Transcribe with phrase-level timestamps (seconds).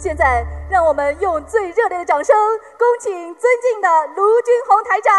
[0.00, 2.36] 现在，让我们用最热烈的掌声，
[2.78, 5.12] 恭请尊敬的卢军红台长。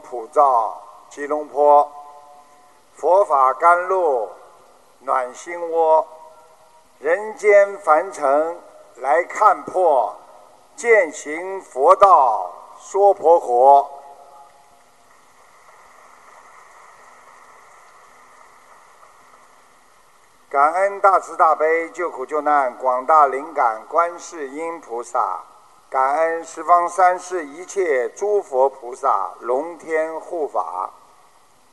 [0.00, 1.90] 普照吉隆坡，
[2.94, 4.28] 佛法甘露
[5.00, 6.06] 暖心窝，
[6.98, 8.58] 人间凡尘
[8.96, 10.14] 来看破，
[10.76, 13.90] 践行佛道说婆婆。
[20.48, 25.49] 感恩大慈大悲救苦救难广大灵感观世音菩萨。
[25.90, 30.88] 感恩十方三世一切诸佛菩萨龙天护法，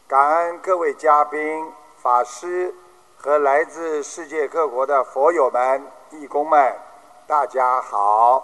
[0.08, 2.74] 感恩各位嘉宾、法师
[3.16, 6.76] 和来自世界各国的佛友们、义工们，
[7.28, 8.44] 大家好！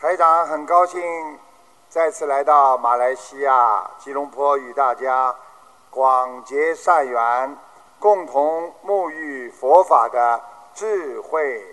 [0.00, 1.38] 台长很高兴
[1.90, 5.36] 再次来到马来西亚吉隆坡，与大家
[5.90, 7.58] 广结善缘。
[7.98, 10.40] 共同沐浴佛法的
[10.74, 11.64] 智慧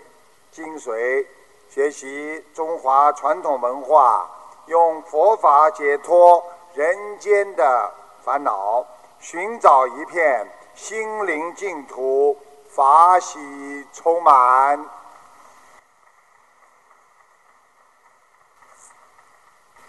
[0.52, 1.26] 精髓，
[1.70, 4.30] 学习中华传统文化，
[4.68, 6.44] 用佛法解脱
[6.74, 7.92] 人间的
[8.24, 8.86] 烦恼，
[9.20, 12.38] 寻找一片心灵净土，
[12.70, 14.84] 法喜充满。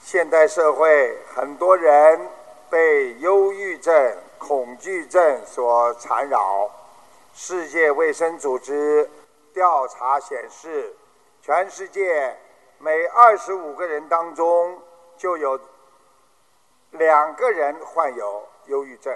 [0.01, 2.29] 现代社会，很多人
[2.69, 3.95] 被忧郁症。
[4.39, 6.71] 恐惧症所缠绕。
[7.35, 9.11] 世界卫生组织
[9.53, 10.95] 调查显示，
[11.43, 12.37] 全世界
[12.79, 14.81] 每二十五个人当中
[15.17, 15.59] 就有
[16.91, 19.13] 两个人患有忧郁症。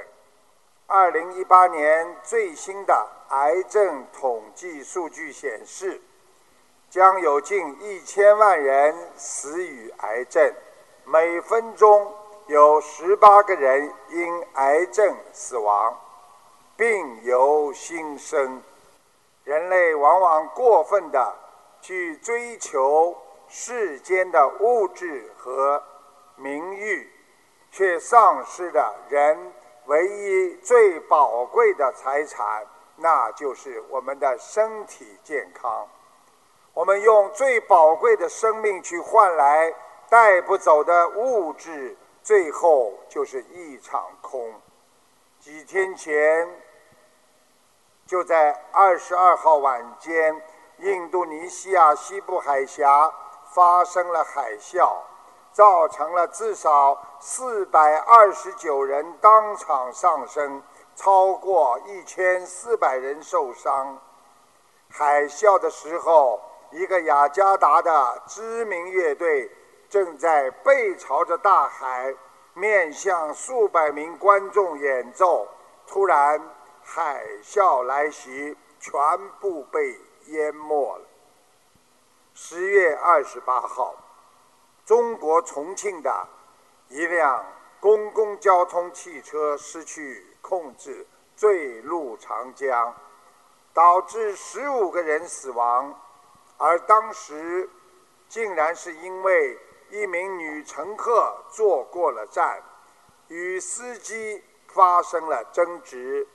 [0.87, 6.01] 二零一八年最新的癌症统计数据显示，
[6.91, 10.53] 将有近一千万人死于癌症，
[11.05, 12.13] 每分钟。
[12.49, 15.95] 有十八个人因癌症死亡，
[16.79, 18.63] 病由心生。
[19.45, 21.35] 人类往往过分的
[21.83, 23.15] 去追求
[23.49, 25.83] 世间的物质和
[26.37, 27.13] 名誉，
[27.71, 29.53] 却丧失了人
[29.85, 32.67] 唯一最宝贵的财产，
[32.97, 35.87] 那就是我们的身体健康。
[36.73, 39.75] 我们用最宝贵的生命去换来
[40.09, 41.95] 带不走的物质。
[42.29, 44.53] 最后就是一场空。
[45.41, 46.47] 几天前，
[48.07, 50.39] 就在二十二号晚间，
[50.77, 53.11] 印度尼西亚西部海峡
[53.55, 54.95] 发生了海啸，
[55.55, 60.63] 造成了至少四百二十九人当场丧生，
[60.95, 63.99] 超过一千四百人受伤。
[64.91, 66.39] 海啸的时候，
[66.73, 69.51] 一个雅加达的知名乐队。
[69.89, 72.15] 正在背朝着大海，
[72.53, 75.49] 面向数百名观众演奏。
[75.87, 76.39] 突然，
[76.83, 78.93] 海啸来袭，全
[79.41, 81.05] 部被淹没了。
[82.35, 83.95] 十月二十八号，
[84.85, 86.29] 中国重庆的
[86.89, 87.43] 一辆
[87.81, 92.95] 公共交通汽车失去控制，坠入长江，
[93.73, 95.99] 导致十五个人死亡。
[96.59, 97.71] 而当时，
[98.29, 99.59] 竟然是因为。
[99.91, 102.63] 一名女乘客坐过了站，
[103.29, 106.27] 与司机发生了争执，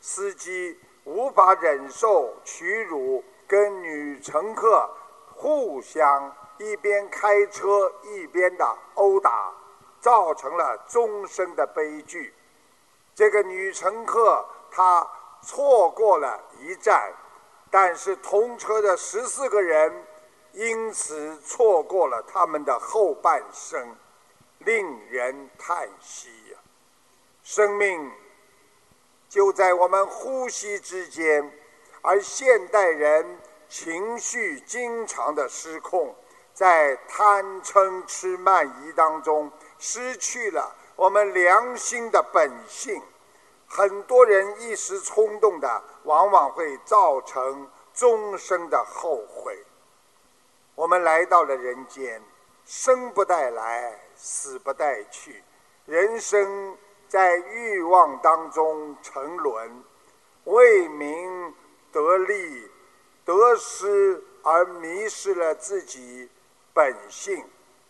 [0.00, 4.88] 司机无法忍受屈辱，跟女乘客
[5.34, 9.52] 互相一边开车一边的殴打，
[10.00, 12.32] 造成了终身的悲剧。
[13.14, 15.06] 这个女乘客她
[15.42, 17.12] 错过了一站，
[17.70, 20.06] 但是同车的十四个人。
[20.52, 23.96] 因此错过了他们的后半生，
[24.58, 26.58] 令人叹息呀！
[27.42, 28.12] 生命
[29.28, 31.50] 就在我们呼吸之间，
[32.02, 33.38] 而现代人
[33.68, 36.14] 情绪经常的失控，
[36.52, 43.02] 在贪嗔痴慢疑当中，失去了我们良心的本性。
[43.66, 49.58] 很多人一时冲动的，往往会造成终生的后悔。
[50.74, 52.22] 我们来到了人间，
[52.64, 55.42] 生不带来，死不带去，
[55.86, 56.76] 人生
[57.08, 59.84] 在欲望当中沉沦，
[60.44, 61.54] 为名
[61.92, 62.70] 得利，
[63.24, 66.30] 得失而迷失了自己
[66.72, 67.44] 本性，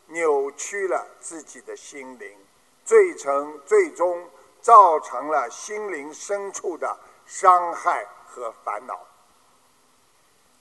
[0.07, 2.39] 扭曲了自己的心灵，
[2.85, 4.29] 最成最终。
[4.63, 6.97] 造成了心灵深处的
[7.27, 8.97] 伤害和烦恼。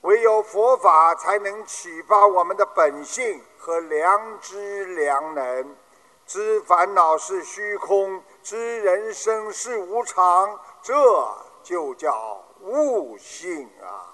[0.02, 5.76] 唯有佛法才能启发我们的本性和良知良能，
[6.26, 10.94] 知烦恼是虚空，知人生是无常，这
[11.62, 14.10] 就叫悟性啊。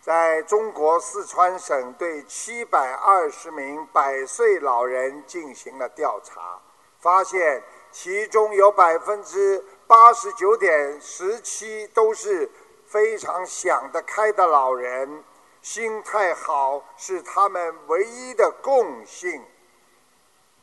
[0.00, 6.58] 在中国四川省，对七百二十名百岁老人进行了调查，
[6.98, 7.62] 发现
[7.92, 12.50] 其中有百分之八十九点十七都是
[12.86, 15.22] 非常想得开的老人，
[15.60, 19.44] 心态好是他们唯一的共性。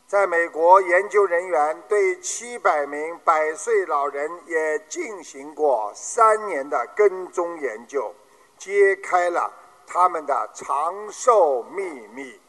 [0.08, 8.12] 在美国，研究人员对七百名百岁老人也进行过三年的跟踪研究。
[8.58, 9.48] 揭开了
[9.86, 12.40] 他们的长寿秘密，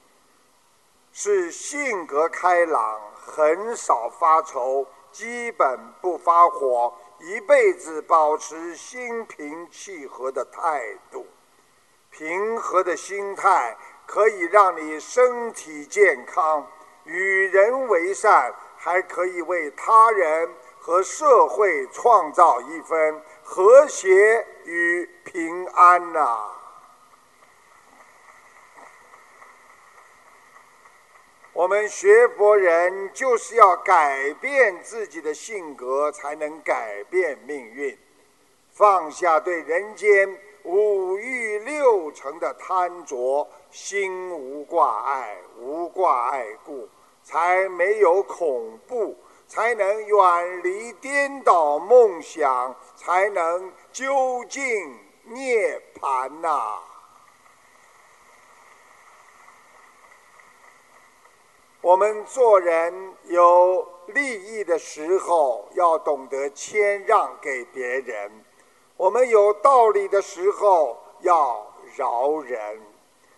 [1.13, 10.81] 是性格开朗、很少发愁、基本不发火、一辈子保持心平气和的态
[11.11, 11.25] 度。
[12.09, 16.67] 平和的心态可以让你身体健康，
[17.05, 20.49] 与人为善，还可以为他人
[20.79, 25.09] 和社会创造一份和谐与。
[25.23, 26.60] 平安呐！
[31.53, 37.97] 我们学佛人就是要改变自己的性格，才能改变命运。
[38.71, 46.87] 放下对人间五欲六尘的贪着，心无挂碍，无挂碍故，
[47.23, 49.17] 才没有恐怖，
[49.47, 54.61] 才能远离颠倒梦想，才能究竟。
[55.23, 56.79] 涅槃呐！
[61.81, 62.93] 我们做人
[63.23, 68.29] 有利益的时候，要懂得谦让给别人；
[68.95, 72.77] 我们有道理的时候，要饶人；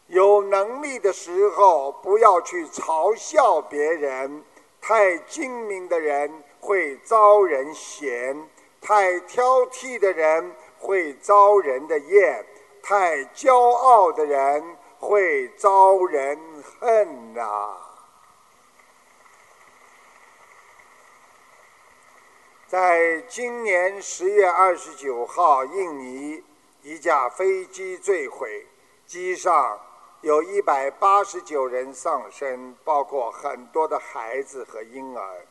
[0.08, 4.44] 有能力的时候，不要去嘲笑别人。
[4.82, 8.50] 太精明的人会遭人嫌，
[8.82, 10.54] 太挑剔的人。
[10.86, 12.46] 会遭人的厌，
[12.82, 14.62] 太骄傲的人
[15.00, 17.93] 会遭人恨呐。
[22.74, 26.44] 在今年十月二十九号，印尼
[26.82, 28.66] 一架飞机坠毁，
[29.06, 29.80] 机上
[30.22, 35.46] 有一百八十九人丧生，包括很多的孩子和婴儿。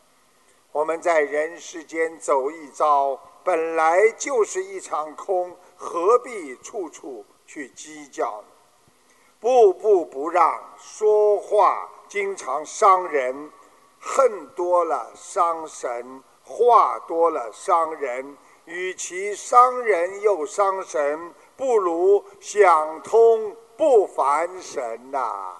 [0.72, 3.16] 我们在人世间走一遭。
[3.44, 8.42] 本来就是一场空，何必处处去计较？
[9.38, 13.48] 步步不让，说话经常伤人，
[14.00, 16.20] 恨多了伤神，
[16.52, 18.36] 话多了伤人。
[18.64, 25.56] 与其伤人又伤神，不如想通不烦神呐。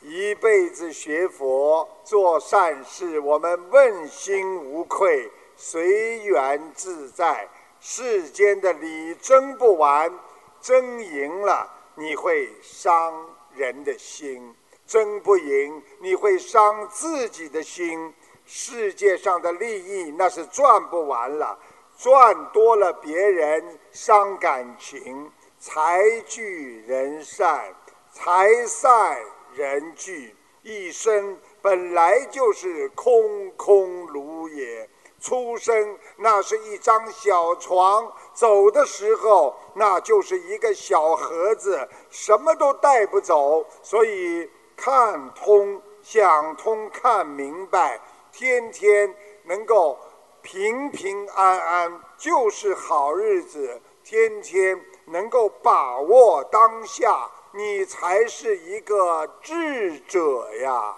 [0.00, 7.48] 一辈子学佛做善事，我们问心无愧，随缘自在。
[7.80, 10.12] 世间的理争不完，
[10.60, 14.54] 争赢了你会伤人的心，
[14.88, 18.12] 争不赢你会伤自己的心。
[18.44, 21.56] 世界上的利益那是赚不完了，
[21.96, 25.30] 赚多了别人伤感情。
[25.60, 27.74] 财聚人散，
[28.10, 29.18] 财散。
[29.54, 34.88] 人聚一生本来就是空空如也，
[35.20, 43.66] 出生那是一张小床，走的时候那就是一个小盒子，什么都带不走。
[43.82, 49.98] 所以看通、想通、看明白，天天能够
[50.40, 53.82] 平平安安，就是好日子。
[54.04, 57.28] 天天能够把握当下。
[57.52, 60.96] 你才是一个智者呀！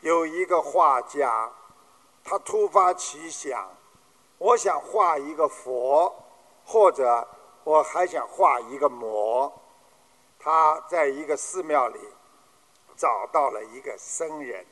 [0.00, 1.50] 有一个画家，
[2.24, 3.68] 他突发奇想：
[4.38, 6.14] 我想画一个佛，
[6.64, 7.26] 或者
[7.64, 9.52] 我还想画一个魔。
[10.38, 12.00] 他在一个寺庙里
[12.96, 14.66] 找到了一个僧人，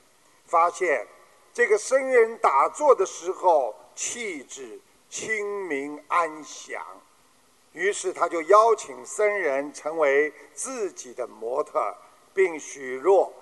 [0.46, 1.06] 发现
[1.52, 6.84] 这个僧人打坐的时候气质清明安详，
[7.72, 11.94] 于是他就邀请僧人成为自己的模特，
[12.34, 13.32] 并许诺：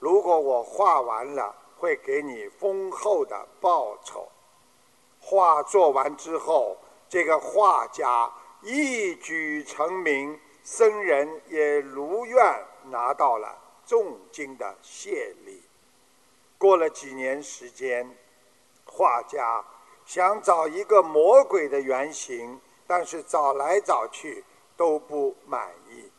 [0.00, 4.28] 如果我画完了，会给你丰厚的报酬。
[5.20, 6.76] 画做完之后，
[7.08, 8.32] 这个画家
[8.66, 10.38] 一举成名。
[10.64, 13.56] 僧人也如愿拿到了
[13.86, 15.62] 重金的谢礼。
[16.58, 18.04] 过了几年时间，
[18.84, 19.64] 画家
[20.04, 24.42] 想找一个魔鬼的原型，但是找来找去
[24.76, 26.10] 都不满意。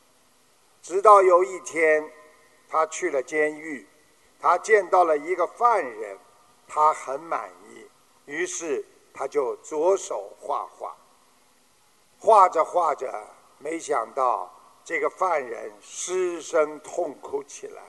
[0.82, 2.10] 直到有一天，
[2.70, 3.86] 他去了监狱，
[4.40, 6.18] 他见到了一个犯人，
[6.70, 7.86] 他很满意，
[8.26, 10.96] 于是他就着手画画。
[12.20, 13.12] 画着画着。
[13.60, 14.48] 没想到
[14.84, 17.82] 这个犯人失声痛哭起来，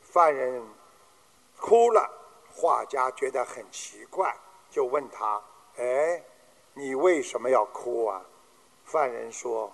[0.00, 0.62] 犯人
[1.60, 2.10] 哭了，
[2.50, 4.34] 画家觉得很奇怪，
[4.70, 5.38] 就问他
[5.76, 6.22] ：“哎，
[6.72, 8.24] 你为什么要哭啊？”
[8.86, 9.70] 犯人说：“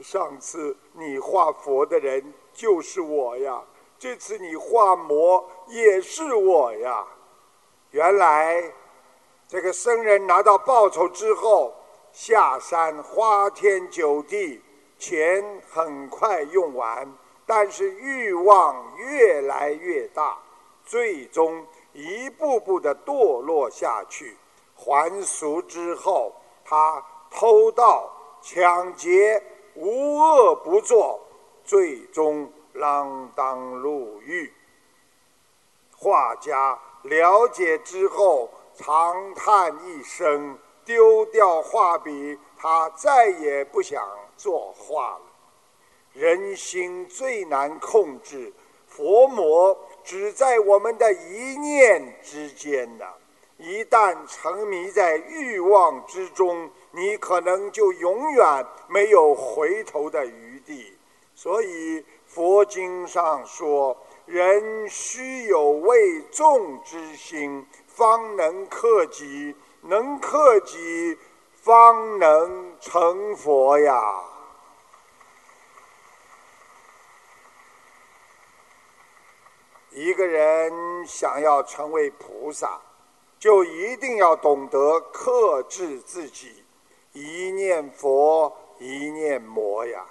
[0.00, 3.62] 上次你画佛的人就是我呀，
[3.98, 7.06] 这次你画魔也是我呀。”
[7.92, 8.72] 原来
[9.46, 11.74] 这个僧人拿到报酬之后。
[12.20, 14.60] 下山花天酒地，
[14.98, 17.08] 钱很快用完，
[17.46, 20.36] 但是欲望越来越大，
[20.84, 24.36] 最终一步步的堕落下去。
[24.74, 26.32] 还俗之后，
[26.64, 28.10] 他偷盗、
[28.42, 29.40] 抢劫，
[29.76, 31.20] 无恶不作，
[31.64, 34.52] 最终锒铛入狱。
[35.96, 40.58] 画家了解之后，长叹一声。
[40.88, 44.02] 丢掉画笔，他再也不想
[44.38, 45.20] 作画了。
[46.14, 48.50] 人心最难控制，
[48.86, 53.04] 佛魔只在我们的一念之间呢。
[53.58, 60.96] 一旦沉迷在欲望之中，你可能就永远没有回头的余地。
[61.34, 71.16] 所以佛经上说：“人须有为众之心，方能克己。”能克己，
[71.54, 74.24] 方能成佛呀！
[79.90, 82.80] 一个人想要成为菩萨，
[83.38, 86.64] 就一定要懂得克制自己，
[87.12, 90.04] 一念佛，一念魔呀。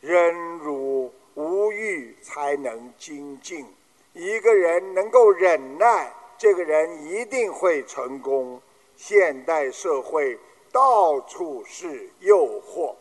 [0.00, 3.66] 忍辱无欲，才能精进。
[4.12, 8.60] 一个人能够忍耐，这个人一定会成功。
[8.98, 10.36] 现代社会
[10.72, 12.96] 到处是诱惑，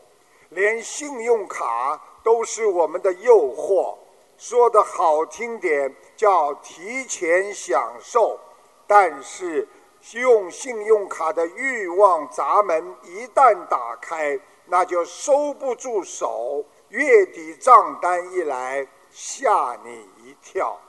[0.49, 3.97] 连信用卡都是我们的诱惑。
[4.37, 8.39] 说的好听点叫提前享受，
[8.85, 9.67] 但是
[10.13, 16.63] 用信用卡的欲望闸门一旦打开，那就收不住手。
[16.89, 20.79] 月底账单一来，吓你一跳。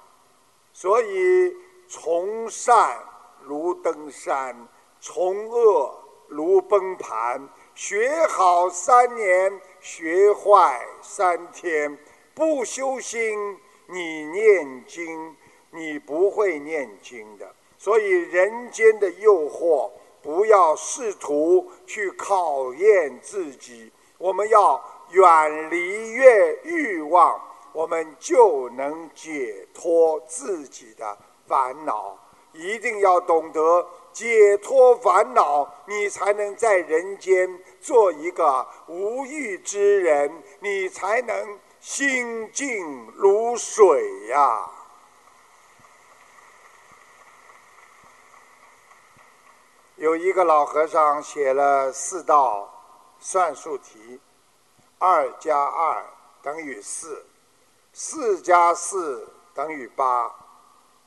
[0.74, 1.56] 所以
[1.88, 3.02] 从善
[3.40, 4.68] 如登山。
[5.00, 5.94] 从恶
[6.26, 11.98] 如崩盘，学好三年，学坏三天。
[12.34, 15.36] 不修心，你念经，
[15.70, 17.54] 你不会念经的。
[17.76, 19.90] 所以，人间的诱惑，
[20.22, 23.92] 不要试图去考验自己。
[24.18, 27.40] 我们要远离越欲望，
[27.72, 32.18] 我们就能解脱自己的烦恼。
[32.52, 33.86] 一定要懂得。
[34.18, 44.68] 解脱烦恼，你才能在人间做一个无欲之人，你才能心静如水呀。
[49.94, 52.68] 有一个老和尚写了四道
[53.20, 54.20] 算术题：
[54.98, 56.04] 二加二
[56.42, 57.24] 等于四，
[57.92, 60.34] 四加四等于八，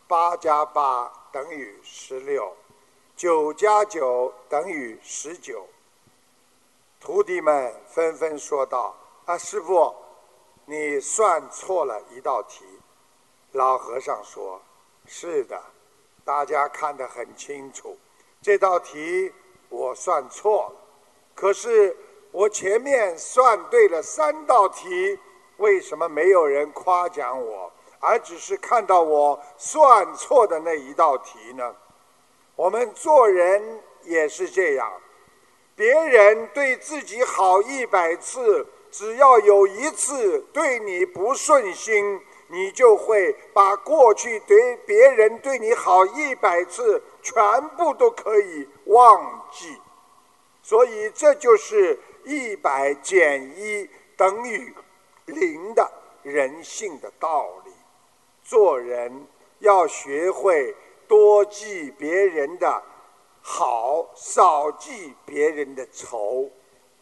[0.07, 2.55] 八加八等于十六。
[3.21, 5.67] 九加九等于十九。
[6.99, 8.95] 徒弟们纷纷说道
[9.27, 9.93] ：“啊，师傅，
[10.65, 12.65] 你算错了一道题。”
[13.53, 14.59] 老和尚说
[15.05, 15.61] ：“是的，
[16.25, 17.95] 大家看得很清楚，
[18.41, 19.31] 这道题
[19.69, 20.75] 我算错了。
[21.35, 21.95] 可是
[22.31, 25.19] 我前面算对了三道题，
[25.57, 31.75] 为什么没有人夸奖我，而只是看到我算错的那一道题呢？”
[32.61, 35.01] 我们做人也是这样，
[35.75, 49.75] 别人对自己好一百次，只要有一次对你不顺心，你就会把过去对别人对你好一百次全部都可以忘记。
[50.61, 54.71] 所以这就是一百减一等于
[55.25, 55.91] 零的
[56.21, 57.71] 人性的道理。
[58.43, 59.25] 做人
[59.57, 60.75] 要学会
[61.11, 62.81] 多记别人的
[63.41, 66.49] 好，少记别人的仇。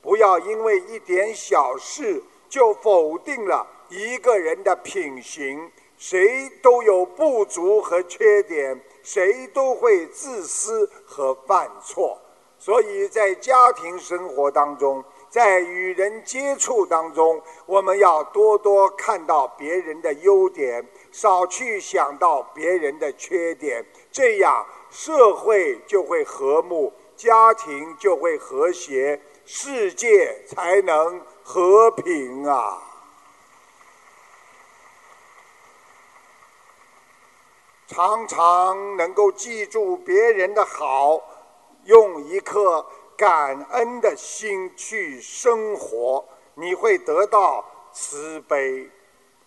[0.02, 5.72] 不要因为一点小事就否定了一个人的品行。
[5.96, 12.18] 谁都有不足和缺点，谁都会自私和犯错。
[12.58, 20.84] 所以在家庭生活当中，在与人接触当中，我们要多多看到别人的优点。
[21.12, 32.82] 少去想到别人的缺点，这样社会就会和睦，家庭就会和谐，世界才能和平啊！
[37.88, 41.22] 常常能够记住别人的好，
[41.86, 42.86] 用一颗
[43.16, 47.64] 感恩的心去生活，你会得到
[47.94, 48.90] 慈悲。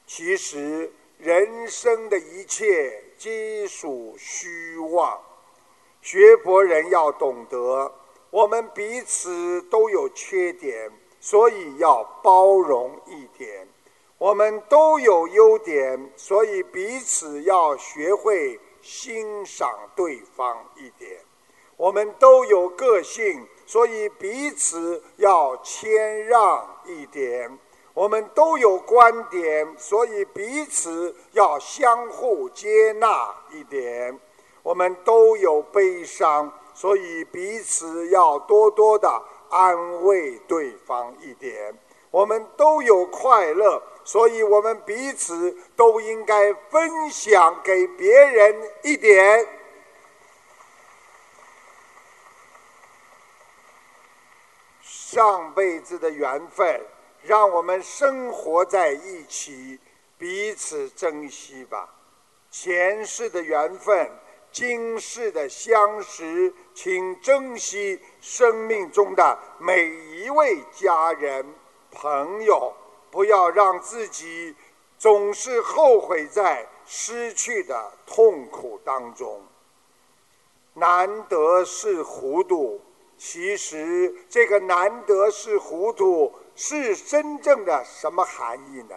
[0.06, 0.92] 其实。
[1.18, 5.16] 人生的一切皆属虚妄，
[6.00, 7.94] 学佛人要懂得，
[8.30, 13.64] 我们彼此都有缺点，所以要包容一点；
[14.18, 21.20] 我们都有优点，所以彼此要学会欣赏对方一点；
[21.76, 27.56] 我们都有个性，所以彼此要谦让一点。
[27.94, 34.18] 我们都有观点，所以彼此要相互接纳一点；
[34.62, 41.74] 我们都有悲伤，所以彼此要多多的安慰对方一点；
[42.10, 49.46] 我们都有快乐，所以我们彼此都应该分享给别人一点。
[54.80, 56.80] 上辈子的缘分。
[57.24, 59.78] 让我们生活在一起，
[60.18, 61.88] 彼此珍惜吧。
[62.50, 64.10] 前世的缘分，
[64.50, 71.46] 今世的相识，请珍惜生命中的每一位家人
[71.92, 72.74] 朋友，
[73.10, 74.54] 不要让自己
[74.98, 79.40] 总是后悔在失去的痛苦当中。
[80.74, 82.80] 难得是糊涂，
[83.16, 86.32] 其实这个难得是糊涂。
[86.64, 88.94] 是真正的什么含义呢？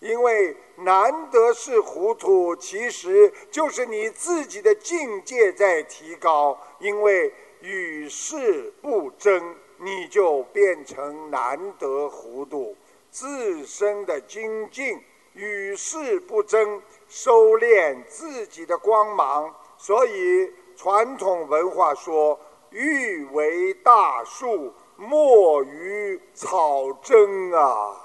[0.00, 6.60] 因为难得是糊涂，其实就是你自己的境界在提高。
[6.78, 12.76] 因为与世不争，你就变成难得糊涂。
[13.10, 15.02] 自身的精进，
[15.32, 19.50] 与世不争，收敛自己的光芒。
[19.78, 28.02] 所以传统文化说：“欲为大树。”莫与草争啊！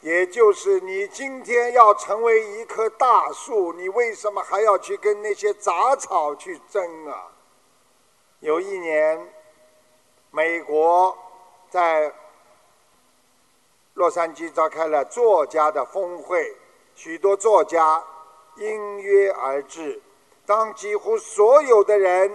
[0.00, 7.32] 也就是你今天要成为一棵大树，你为什么还要去跟那些杂草去争啊？
[8.40, 9.32] 有一年，
[10.30, 11.16] 美国
[11.68, 12.12] 在
[13.94, 16.56] 洛杉矶召开了作家的峰会，
[16.94, 18.02] 许多作家
[18.56, 20.00] 应约而至。
[20.48, 22.32] 当几乎所有的人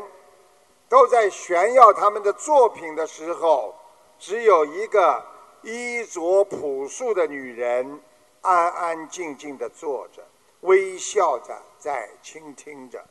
[0.88, 3.74] 都在炫耀他们的作品的时候，
[4.20, 5.26] 只有一个
[5.64, 8.00] 衣着朴素的女人
[8.42, 10.24] 安安静静地坐着，
[10.62, 13.04] 微笑着在倾听着。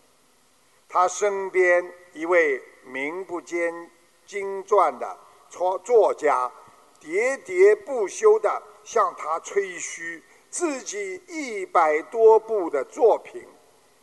[0.89, 3.91] 她身边一位名不见
[4.25, 5.19] 经传的
[5.51, 6.49] 作作家
[7.01, 13.45] 喋喋不休地向她吹嘘自己一百多部的作品，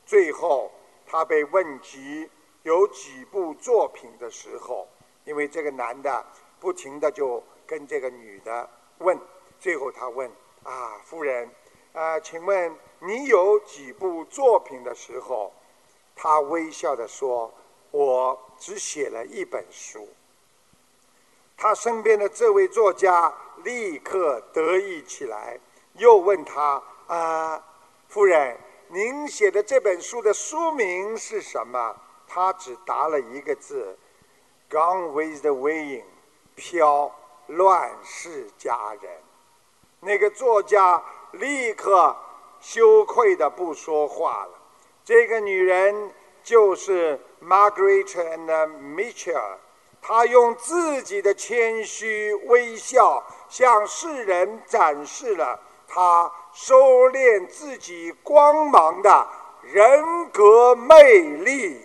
[0.05, 0.69] 最后。
[1.11, 2.29] 他被问及
[2.61, 4.87] 有几部作品的时候，
[5.25, 6.23] 因为这个男的
[6.59, 8.69] 不停的就跟这个女的
[8.99, 9.19] 问，
[9.59, 10.31] 最后他问
[10.63, 11.49] 啊，夫人，
[11.93, 15.51] 啊，请问你有几部作品的时候，
[16.15, 17.51] 他微笑的说，
[17.89, 20.07] 我只写了一本书。
[21.57, 25.59] 他身边的这位作家立刻得意起来，
[25.93, 27.63] 又问他啊，
[28.07, 28.55] 夫人。
[28.91, 31.95] 您写的这本书的书名是什么？
[32.27, 33.95] 他只答了一个字
[34.67, 36.05] ：“Gone with the wind，
[36.55, 37.11] 飘
[37.45, 39.11] 乱世佳人。”
[40.01, 42.15] 那个作家立刻
[42.59, 44.59] 羞愧的不说话了。
[45.05, 49.57] 这个女人就是 Margaret and Mitchell，
[50.01, 56.75] 她用自己的谦虚微笑向世人展示了他收
[57.09, 59.27] 敛自己光芒的
[59.63, 61.81] 人格魅力。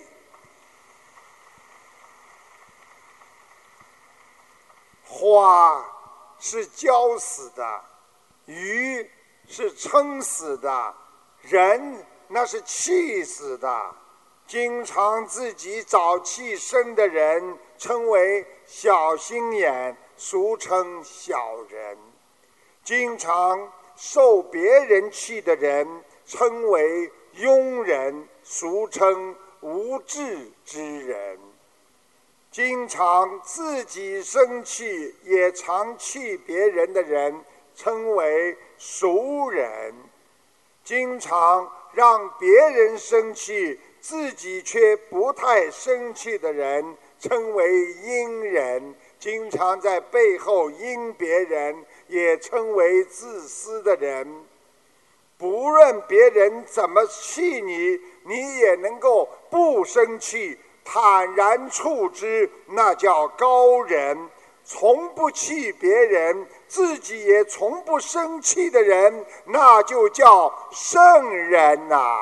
[5.02, 5.84] 花
[6.38, 7.84] 是浇死的，
[8.46, 9.10] 鱼
[9.48, 10.94] 是撑死的，
[11.40, 13.94] 人那是气死的。
[14.46, 21.96] 经常自己找气生的人，称为小心眼，俗称小人；
[22.82, 25.86] 经常受别人气的人，
[26.26, 31.38] 称为庸人，俗称无智之人。
[32.50, 39.92] 经常自己生气也常气别人的人，称为俗人；
[40.84, 54.44] 经常让别人生气，自己却不太生气的人，称为阴人；经常在背后阴别人，也称为自私的人。
[55.36, 60.58] 不论别人怎么气你，你也能够不生气。
[60.84, 64.28] 坦然处之，那叫高人；
[64.64, 72.18] 从不气别人，自己也从不生气的人，那就叫圣人呐。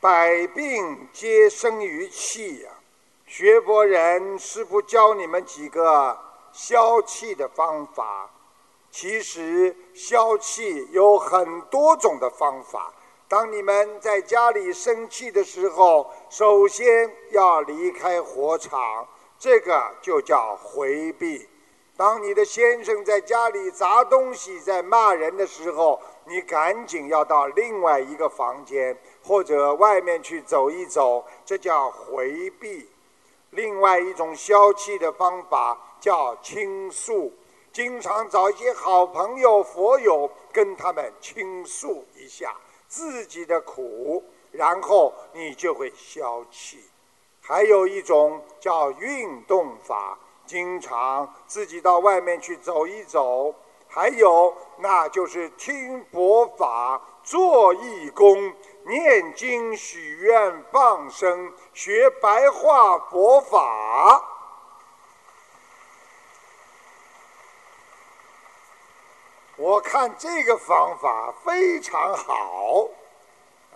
[0.00, 2.70] 百病皆生于气呀！
[3.30, 6.18] 学佛人师傅教你们几个
[6.50, 8.30] 消气的方法。
[8.90, 12.90] 其实消气有很多种的方法。
[13.28, 19.06] 当你们在家里生气的时候，首先要离开火场，
[19.38, 21.46] 这个就叫回避。
[21.98, 32.88] 当你的先生在家里砸东西、在骂人的时候，你赶紧要到另外一个房间或者外面去走一走，这叫回避。
[33.50, 37.32] 另外一种消气的方法叫倾诉，
[37.72, 42.54] 经常找一些好朋友、佛友跟他们倾诉一下。
[42.86, 46.82] 自己的苦，然后你就会消气。
[47.42, 53.54] 还有一种叫运动法，经常自己到外面去走一走。
[53.86, 58.52] 还有，那就是听佛法、做义工、
[58.88, 64.24] 念经、许愿、放生、学白话佛法。
[69.56, 72.88] 我看这个方法非常好，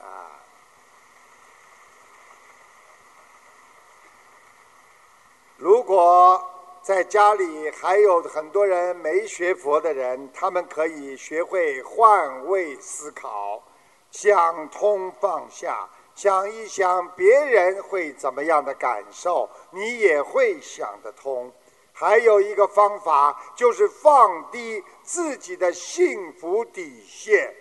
[0.01, 0.33] 啊！
[5.57, 6.43] 如果
[6.81, 13.63] 在家里还有很多人没学佛的人，他们可以学会换位思考，
[14.13, 21.51] 想通放下，想一想别人会怎么样的感受，你也会想得通。
[21.95, 27.55] 还有一个方法，就是放低自己的幸福底线，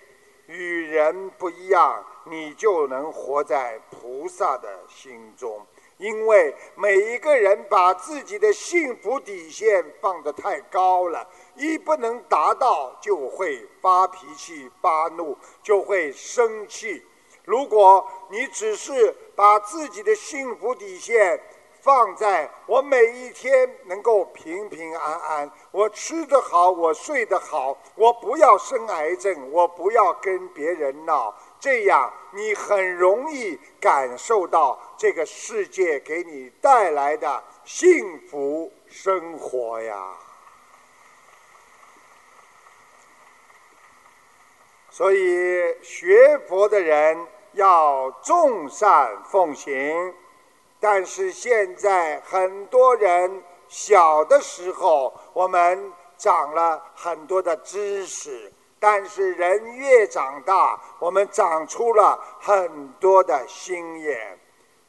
[0.48, 5.66] 与人不一样，你就能活在菩萨的心中。
[6.02, 17.06] 因为每一个人把自己的幸福底线放得太高了，一不能达到，就会发脾气、发怒，就会生气。
[17.46, 21.40] 如果你只是把自己的幸福底线，
[21.82, 40.18] 放在我每一天能够平平安安，我吃得好，我睡得好，我不要生癌症，我不要跟别人闹，这样你很容易感受到这个世界给你带来的幸福生活呀。
[44.90, 50.14] 所以学佛的人要众善奉行。
[50.80, 64.40] 但是现在很多人小的时候，我们长了很多的知识，但是人越长大，我们长出了很多的心眼。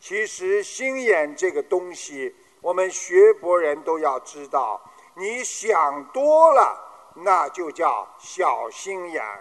[0.00, 4.80] 其实心眼这个东西，我们学佛人都要知道，
[5.14, 6.76] 你想多了，
[7.16, 9.38] 那就叫小心眼儿；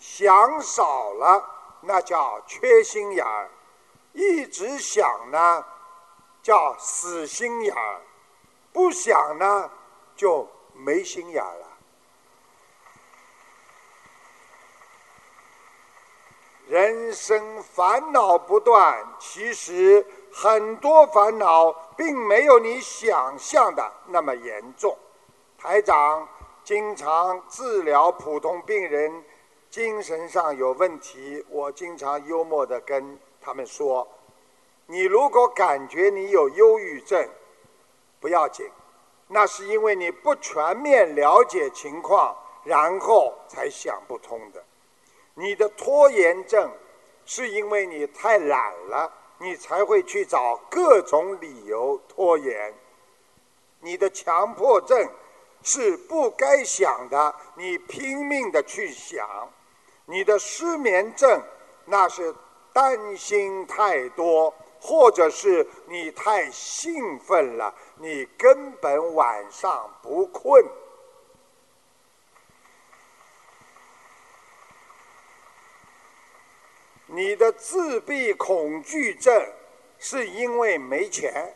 [0.00, 1.48] 想少了，
[1.82, 3.48] 那叫缺心眼儿。
[4.12, 5.64] 一直想呢。
[6.42, 8.00] 叫死心眼儿，
[8.72, 9.70] 不想呢
[10.16, 11.66] 就没心眼儿了。
[16.72, 24.96] 人生烦恼不断，其实很多烦恼并没有你想象的那么严重。
[25.58, 26.26] 台长
[26.64, 29.22] 经常治疗普通病人，
[29.68, 34.08] 精神上有问题，我经常幽默地跟他们说：
[34.86, 37.22] 你如果感觉你有忧郁症，
[38.18, 38.66] 不要紧，
[39.28, 44.64] 那是因为你不全面了解情况，然后才想不通的。
[45.34, 46.70] 你的拖延症
[47.24, 52.74] 是因为你太懒了，你才会去找各种理由拖延。
[53.80, 55.08] 你的强迫症
[55.62, 59.26] 是不该想的，你拼命的去想；
[60.04, 61.40] 你的失眠症
[61.86, 62.34] 那是
[62.72, 70.64] 担心太多，或者是你太兴奋了，你根本晚上不困。
[77.14, 79.46] 你的自闭恐惧症
[79.98, 81.54] 是因为没钱、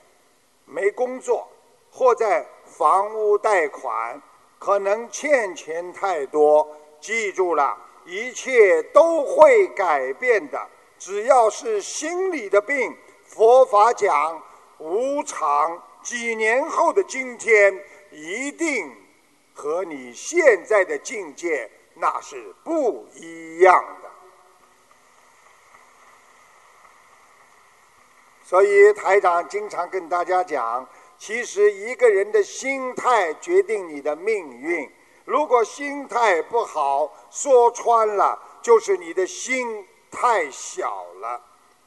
[0.67, 1.49] 没工作。
[1.91, 4.21] 或在房屋贷款，
[4.59, 6.69] 可能欠钱太多。
[7.01, 10.61] 记住了，一切都会改变的。
[10.99, 14.43] 只要是心理的病，佛法讲
[14.77, 18.95] 无常，几年后的今天，一定
[19.55, 24.06] 和你现在的境界那是不一样的。
[28.49, 30.87] 所以台长经常跟大家讲。
[31.19, 34.89] 其实一个人的心态决定你的命运。
[35.25, 41.41] 如果心态不好，说穿了就是你的心太小了。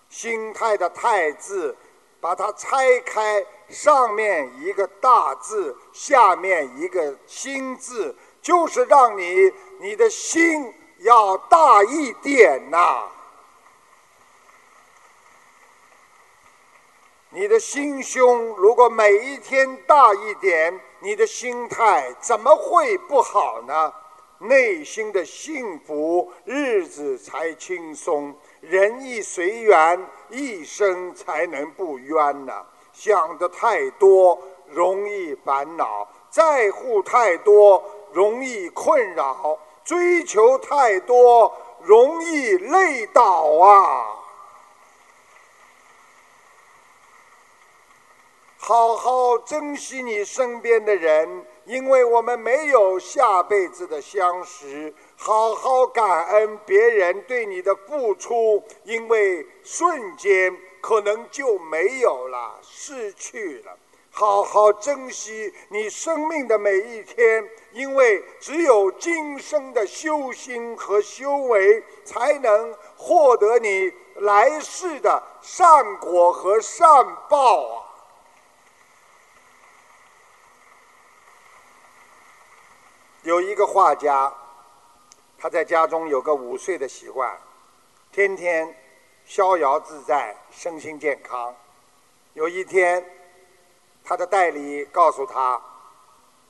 [0.09, 1.77] 心态的“太”字，
[2.19, 13.03] 把它拆开，上面一个大字，下面一个心字，就是让你你的心要大一点呐。
[17.31, 23.93] 你的心胸如果每一天大一点，你的心态怎么会不好呢？
[24.39, 32.65] 内心的幸福，日子才轻松；人亦随缘，一生才能不冤呐。
[32.93, 44.15] 想的太多，容易烦恼；在乎太多，容易困扰；追求太多，容易累倒啊。
[48.69, 54.93] 好好珍惜你身边的人，因为我们没有下辈子的相识。
[55.17, 63.75] 好好感恩别人对你的付出，因为瞬间可能就没有了，失去了。
[64.11, 76.87] 好好珍惜你生命的每一天，因为只有今生的修心和修为，才能获得你来世的善果和善
[77.27, 77.78] 报啊！
[83.29, 84.33] 有一个画家，
[85.37, 87.39] 他在家中有个午睡的习惯，
[88.11, 88.75] 天天
[89.23, 91.55] 逍遥自在，身心健康。
[92.33, 93.05] 有一天，
[94.03, 95.61] 他的代理告诉他：“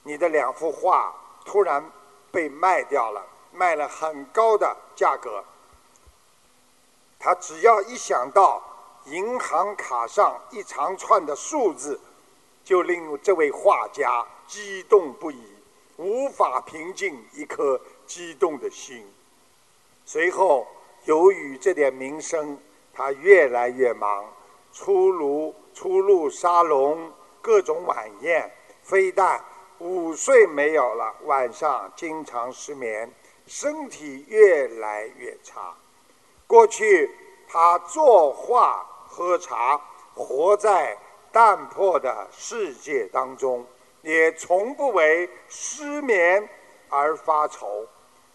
[0.03, 1.13] 你的两幅画
[1.43, 1.83] 突然
[2.31, 5.43] 被卖掉了，卖了很高的价格。”
[7.19, 8.61] 他只要一想到
[9.03, 11.99] 银行卡上一长串的数字，
[12.63, 15.58] 就令这位画家激动不已。
[15.99, 19.05] 无法平静一颗激动的心。
[20.05, 20.65] 随后，
[21.03, 22.57] 由于这点名声，
[22.93, 24.25] 他越来越忙，
[24.71, 28.49] 出炉出入沙龙，各种晚宴，
[28.81, 29.43] 非但
[29.79, 33.13] 午睡没有了，晚上经常失眠，
[33.45, 35.75] 身体越来越差。
[36.47, 37.11] 过去，
[37.45, 39.81] 他作画、喝茶，
[40.15, 40.97] 活在
[41.29, 43.65] 淡泊的世界当中。
[44.01, 46.47] 也从不为失眠
[46.89, 47.85] 而发愁，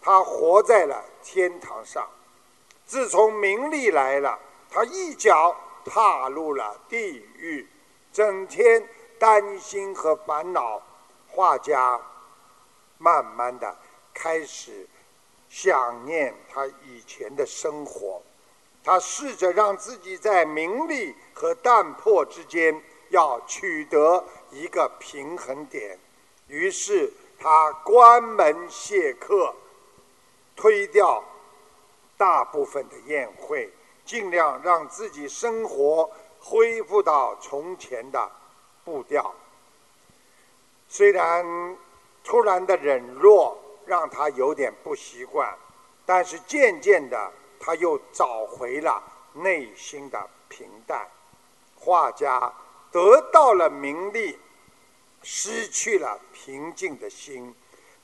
[0.01, 2.07] 他活在了天堂上。
[2.85, 7.67] 自从名利来了，他一脚踏入了地狱，
[8.13, 10.81] 整天担心和烦恼。
[11.27, 11.99] 画家
[12.97, 13.75] 慢慢的
[14.13, 14.87] 开始
[15.49, 18.21] 想念他以前的生活，
[18.83, 22.81] 他试着让自己在名利和淡泊之间。
[23.09, 24.21] 要取得
[24.55, 25.99] 一个平衡点，
[26.47, 29.53] 于是他关门谢客，
[30.55, 31.21] 推掉
[32.17, 33.69] 大部分的宴会，
[34.05, 38.31] 尽量让自己生活恢复到从前的
[38.85, 39.35] 步调。
[40.87, 41.77] 虽然
[42.23, 45.53] 突然的冷落让他有点不习惯，
[46.05, 51.05] 但是渐渐的他又找回了内心的平淡。
[51.77, 52.53] 画家。
[52.91, 54.39] 得到了名利，
[55.27, 57.51] 失去了平静的心。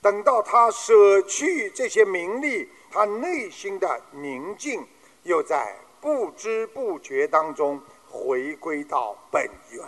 [0.02, 4.84] 等到他舍去这些名利，他内心的宁静
[5.22, 7.80] 又在不知不觉当中
[8.10, 9.86] 回归到本源。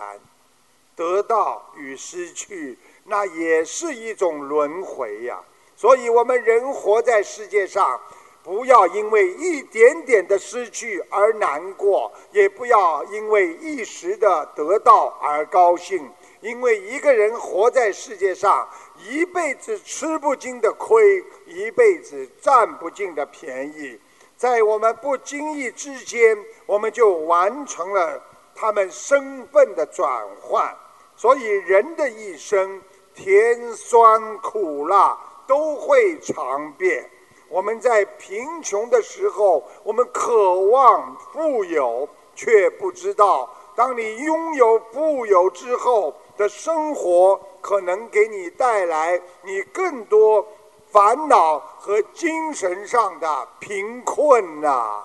[0.96, 5.41] 得到与失去，那也是一种轮回呀。
[5.76, 8.00] 所以，我们人活在世界上，
[8.43, 16.08] 不要因为一点点的失去而难过，也不要因为一时的得到而高兴。
[16.44, 18.68] 因为一个人活在世界上，
[19.10, 23.98] 一辈子吃不尽的亏，一辈子占不尽的便宜，
[24.36, 28.22] 在我们不经意之间，我们就完成了
[28.54, 30.76] 他们身份的转换。
[31.16, 32.82] 所以，人的一生，
[33.16, 37.10] 甜酸苦辣都会尝遍。
[37.48, 50.48] 我们在贫穷的时候，我们渴望富有，却不知道，当你拥有富有之后的生活，可能给你带来你更多
[50.91, 55.04] 烦恼和精神上的贫困呐。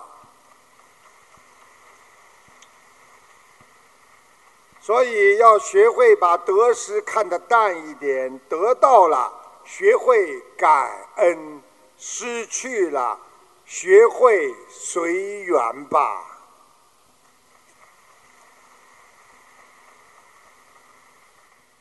[4.81, 9.31] 所以要学会把得失看得淡一点，得到了
[9.65, 11.63] 学会感恩，
[11.99, 13.19] 失去了
[13.67, 16.28] 学会随缘吧。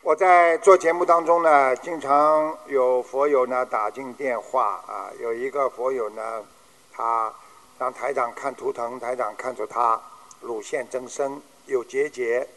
[0.07, 6.45] 我在做节目当中呢，经常有佛友呢打进电话啊，有一个佛友呢，
[6.93, 7.33] 他
[7.77, 10.01] 让台长看图腾，台长看出他
[10.39, 12.47] 乳腺增生，有结节。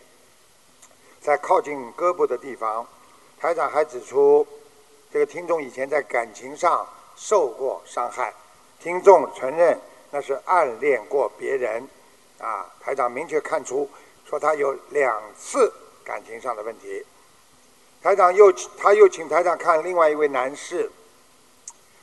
[1.20, 2.86] 在靠近胳膊的地方，
[3.36, 4.46] 台长还指出，
[5.12, 6.86] 这个听众以前在感情上
[7.16, 8.32] 受过伤害，
[8.78, 9.76] 听众承认
[10.12, 11.82] 那是暗恋过别人，
[12.38, 13.90] 啊，台长明确看出，
[14.24, 15.72] 说他有两次
[16.04, 17.04] 感情上的问题。
[18.02, 20.90] 台长又他又请台长看另外一位男士，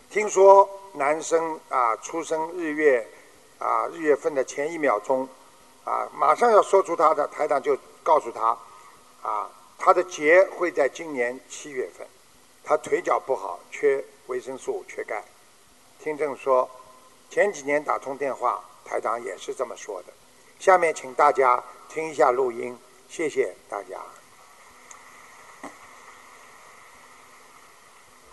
[0.10, 3.08] 听说男生啊出生日月
[3.58, 5.28] 啊日月份的前一秒钟，
[5.84, 8.58] 啊马上要说出他的，台长就告诉他。
[9.24, 12.08] 啊，他的劫会在今年七月份，
[12.64, 15.22] 他腿脚不好，缺维生素，缺钙。
[16.00, 16.70] 听证说，
[17.30, 20.14] 前几年打通电话，台长也是这么说的。
[20.60, 22.78] 下面请大家听一下录音，
[23.10, 24.00] 谢谢大家。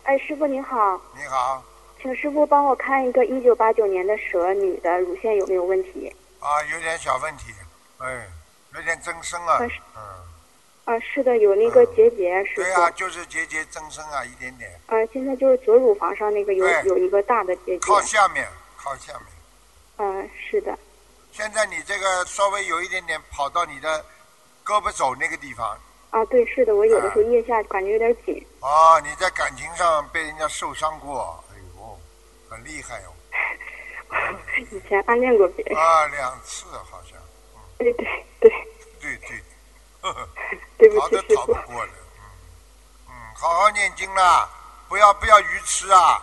[0.05, 1.01] 哎，师傅您好。
[1.17, 1.63] 你好。
[2.01, 6.15] 请师傅帮我看一个一九八九年的蛇女的乳腺有没有问题？
[6.41, 7.55] 啊，有点小问题，
[7.97, 8.29] 哎，
[8.75, 9.59] 有点增生啊，
[9.97, 10.05] 嗯。
[10.85, 14.71] 啊，是的，有那个结节，是对啊，就是结节增生啊，一点点。
[14.89, 17.79] 啊，现在就是左乳房上那个有有一个大的结节。
[17.79, 19.23] 靠下面，靠下面。
[19.97, 20.79] 嗯，是的。
[21.33, 24.05] 现在你这个稍微有一点点跑到你的
[24.63, 25.75] 胳膊肘那个地方。
[26.15, 28.41] 啊，对，是的，我有的时候腋下感觉有点紧。
[28.61, 31.99] 啊，你在感情上被人家受伤过，哎呦，
[32.49, 33.11] 很厉害哦。
[34.71, 35.77] 以前暗恋过别人。
[35.77, 37.19] 啊，两次好像。
[37.79, 38.07] 对对
[38.39, 38.53] 对。
[39.01, 39.43] 对对。
[40.79, 41.93] 对 不起，逃都逃不过的，
[43.09, 44.49] 嗯，嗯，好好念经啦，
[44.89, 46.23] 不要不要愚痴啊。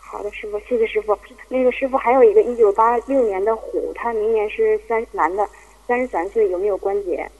[0.00, 1.18] 好的，师傅，谢谢师傅。
[1.48, 5.46] 那个师傅还有一个一九八六年的虎，他明年是三男的，
[5.86, 7.30] 三十三岁，有没有关节？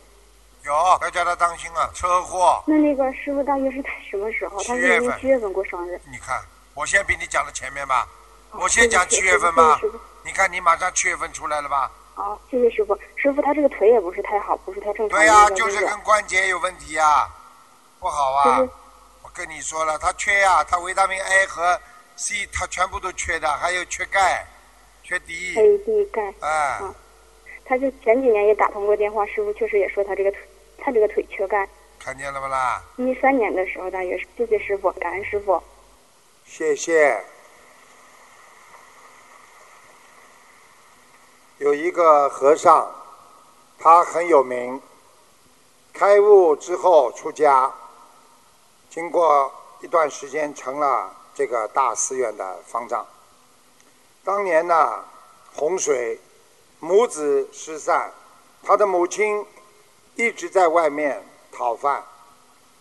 [0.69, 2.63] 有，要叫他当心啊，车祸。
[2.67, 4.63] 那那个师傅大约是在什么时候？
[4.63, 5.99] 他是明年七月份过生日。
[6.11, 6.39] 你看，
[6.75, 8.07] 我先比你讲的前面吧，
[8.53, 9.81] 我先讲七月份吧。
[10.25, 11.91] 你看，你马上七月份出来了吧？
[12.15, 12.95] 好，谢谢师傅。
[13.17, 15.19] 师傅，他这个腿也不是太好，不是太正常。
[15.19, 17.27] 对呀，就是跟关节有问题呀，
[17.99, 18.59] 不好啊。
[19.23, 21.81] 我跟你说了，他缺呀，他维他命 A 和
[22.17, 24.45] C 他全部都缺的，还有缺钙、
[25.03, 25.59] 缺 D。
[25.59, 26.35] A、D、钙。
[26.41, 26.81] 哎。
[27.65, 30.41] 他就前几年也打通过电话，师傅确实也说他这个腿，
[30.89, 31.69] 他这个腿缺钙。
[31.99, 32.83] 看见了不啦？
[32.97, 35.63] 一三年的时候大约是，谢谢师傅，感恩师傅。
[36.47, 37.23] 谢谢。
[41.59, 42.91] 有一个和尚，
[43.79, 44.81] 他很有名。
[45.93, 47.71] 开悟之后出家，
[48.89, 53.07] 经过一段时间成了这个大寺院的方丈。
[54.25, 55.05] 当年呢，
[55.55, 56.19] 洪水，
[56.81, 58.11] 母子失散，
[58.63, 59.45] 他的母亲
[60.19, 62.05] 一直在外面讨饭。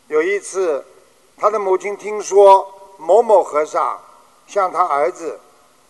[0.07, 0.83] 有一次，
[1.37, 2.67] 他的母亲听说
[2.97, 4.01] 某某和尚
[4.47, 5.39] 向他儿子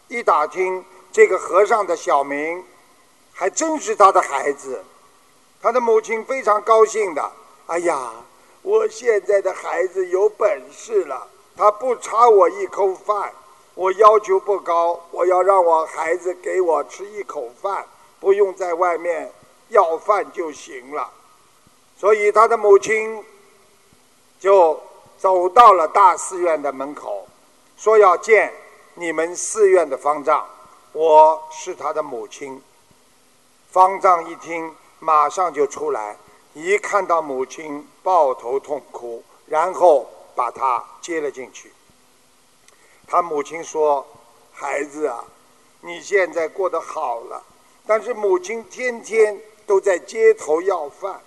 [0.09, 2.61] 一打听，这个和尚的小名。
[3.31, 4.83] 还真是他的孩子，
[5.61, 7.31] 他的母亲非常高兴的。
[7.67, 8.11] 哎呀，
[8.61, 13.31] 我现在的孩子有本事了，他不差我一口饭。
[13.73, 17.85] 我要求不高，我要让我孩子给我吃一口饭，
[18.19, 19.31] 不用在外面
[19.69, 21.09] 要饭就行了。
[21.97, 23.23] 所以他的母亲
[24.39, 24.79] 就
[25.17, 27.27] 走到了大寺院的门口，
[27.75, 28.53] 说要见
[28.93, 30.47] 你们寺院的方丈，
[30.93, 32.61] 我是他的母亲。
[33.71, 36.15] 方丈一听，马上就出来，
[36.53, 41.71] 一看到母亲，抱头痛哭，然后把他接了进去。
[43.07, 44.05] 他母亲说
[44.53, 45.23] ：“孩子啊，
[45.81, 47.43] 你现在过得好了，
[47.87, 51.19] 但是母亲天天都在街头要饭。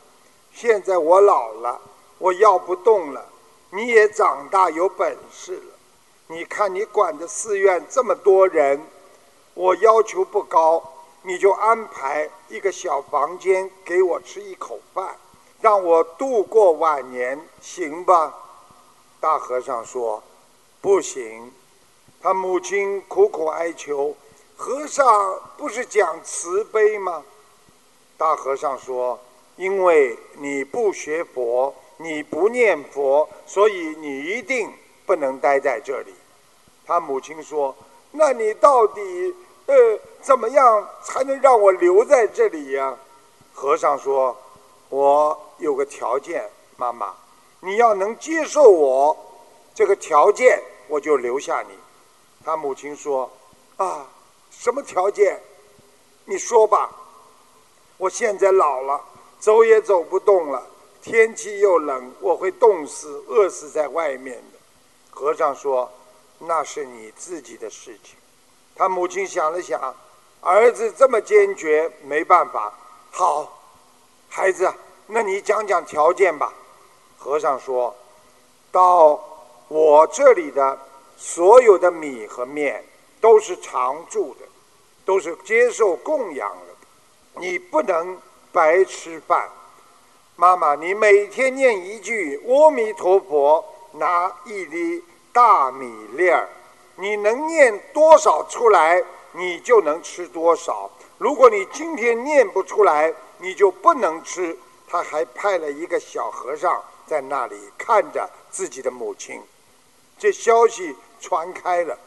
[0.60, 1.80] 现在我老了，
[2.18, 3.24] 我要不动了，
[3.70, 5.74] 你也长大有本事了。
[6.26, 8.78] 你看你管的寺院这么多人，
[9.54, 10.82] 我要求不高。”
[11.22, 15.16] 你就安排一个小房间给我吃一口饭，
[15.60, 18.34] 让我度过晚年，行吧？
[19.18, 20.22] 大和尚说
[20.80, 21.52] ：“不行。”
[22.22, 24.14] 他母亲苦苦哀求
[24.56, 27.22] ：“和尚不是讲慈悲吗？”
[28.16, 29.18] 大和尚说
[29.60, 34.72] ：“因为你不学佛，你不念佛，所以你一定
[35.04, 36.14] 不能待在这里。”
[36.86, 37.76] 他母亲说
[38.10, 39.34] ：“那你到底？”
[39.70, 42.96] 呃，怎么样才能让我留在这里呀？
[43.52, 44.36] 和尚说
[44.88, 47.14] ：“我有个条件，妈妈，
[47.60, 49.16] 你要能接受我
[49.74, 51.74] 这个条件，我就留下你。”
[52.44, 53.30] 他母亲说
[53.76, 54.08] ：“啊，
[54.50, 55.38] 什么条件？
[56.24, 56.90] 你说吧。
[57.96, 59.00] 我现在老了，
[59.40, 60.62] 走也走不动了，
[61.02, 64.58] 天气又冷，我会冻死、饿死在外面的。”
[65.10, 65.90] 和尚说
[66.38, 68.16] ：“那是你自己的事情。”
[68.76, 69.94] 他母亲想了想，
[70.40, 72.72] 儿子这么坚决，没办法。
[73.10, 73.60] 好，
[74.28, 74.72] 孩子，
[75.06, 76.52] 那你讲讲条件吧。
[77.18, 77.94] 和尚说
[78.72, 79.22] ：“到
[79.68, 80.78] 我这里的
[81.16, 82.82] 所有的米和面
[83.20, 84.46] 都是常住的，
[85.04, 88.16] 都是接受供养的，你不能
[88.52, 89.48] 白吃饭。
[90.36, 96.48] 妈妈，你每天念一句阿弥陀佛，拿一粒大米粒儿。”
[96.96, 100.90] 你能念多少出来，你就能吃多少。
[101.16, 104.54] 如果你今天念不出来，你就不能吃。
[104.86, 109.40] 他还派了一个小和尚在那里看着自己的母亲。
[110.18, 111.98] 这消息传开了，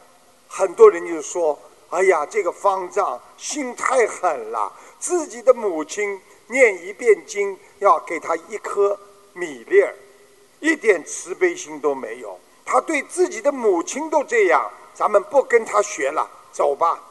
[0.46, 1.58] 很多人就说
[1.90, 8.98] ：“哎呀，这个方丈心太狠了，自己的母亲念一遍经要给他一颗
[9.32, 9.94] 米粒儿，
[10.60, 12.38] 一点慈悲心都没有。
[12.64, 17.02] 他对自己的母亲都这样。”咱们不跟他学了，走吧。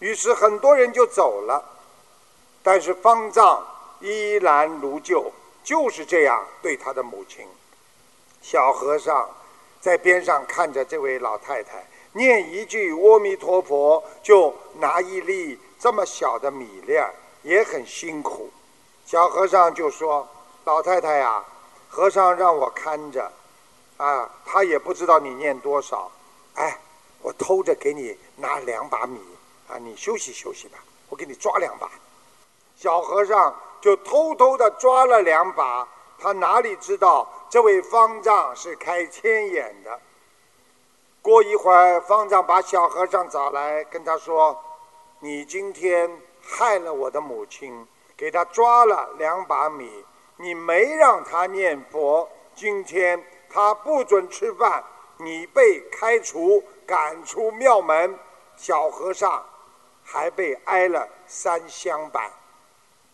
[0.00, 1.64] 于是很多人就走了，
[2.64, 3.64] 但是方丈
[4.00, 5.30] 依然如旧，
[5.62, 7.46] 就是这样对他的母亲。
[8.40, 9.30] 小和尚
[9.80, 17.14] 在边上看着这位老太太念一句阿弥陀佛，就拿一粒这么小的米粒儿，
[17.44, 18.50] 也很辛苦。
[19.12, 20.26] 小和尚就说
[20.64, 21.44] ：“老太太呀，
[21.86, 23.30] 和尚让我看着，
[23.98, 26.10] 啊，他也不知道你念多少，
[26.54, 26.78] 哎。”
[27.20, 29.20] 我偷着给你拿两把米
[29.68, 30.78] 啊，你休息休息吧。
[31.10, 31.90] 我给你抓两把。
[32.74, 35.86] 小和尚就偷偷的抓了两把。
[36.18, 40.00] 他哪里知道这位方丈是开天眼的？
[41.20, 44.58] 过一会儿，方丈把小和尚找来，跟他说
[45.20, 46.10] ：“你今天
[46.40, 47.86] 害了我的母亲，
[48.22, 50.04] 给他抓了两把米，
[50.36, 53.20] 你没让他念佛，今天
[53.50, 54.84] 他不准吃饭，
[55.16, 58.16] 你被开除。”赶出庙门，
[58.54, 59.44] 小和尚
[60.04, 62.30] 还被挨了三香板。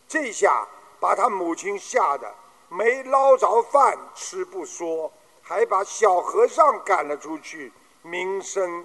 [0.08, 0.66] 这下
[0.98, 2.34] 把他母亲吓得
[2.68, 8.84] 没捞着饭吃不说，还把小和尚赶了出去，名声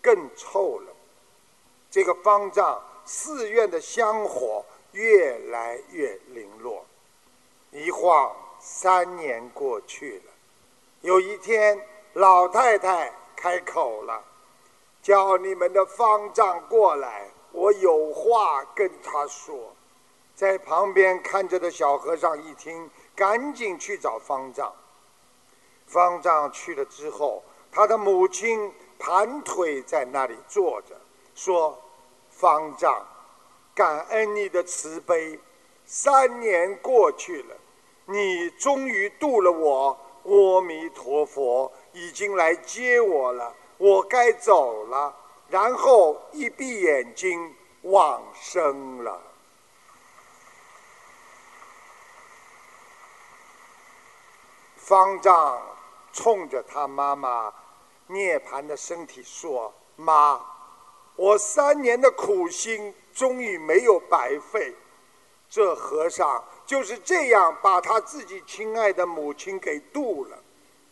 [0.00, 0.92] 更臭了。
[1.90, 6.84] 这个方丈寺院的香火越来越零落。
[7.70, 10.32] 一晃三年过去了，
[11.02, 11.80] 有一天
[12.12, 13.12] 老太太。
[13.36, 14.22] 开口了，
[15.02, 19.74] 叫你们的方丈过来，我有话跟他说。
[20.34, 24.70] 在旁边看着的小和尚一听，赶紧去找方丈。
[25.86, 30.94] 方丈去了之后，他的母亲盘腿在那里坐着，
[31.34, 31.82] 说
[32.28, 33.06] ：“方丈，
[33.80, 35.40] 感恩你的慈悲，
[35.86, 37.56] 三年过去了，
[38.04, 39.98] 你终于度了我。
[40.24, 45.12] 阿弥陀佛。”已经来接我了，我该走了。
[45.48, 47.52] 然后一闭眼睛，
[47.82, 49.20] 往生了。
[54.76, 55.60] 方丈
[56.12, 57.52] 冲着他妈妈
[58.06, 60.40] 涅槃的身体说：“妈，
[61.16, 64.74] 我三年的苦心终于没有白费。
[65.48, 70.38] 这和尚就是这样把他自己亲爱的母亲给渡了。”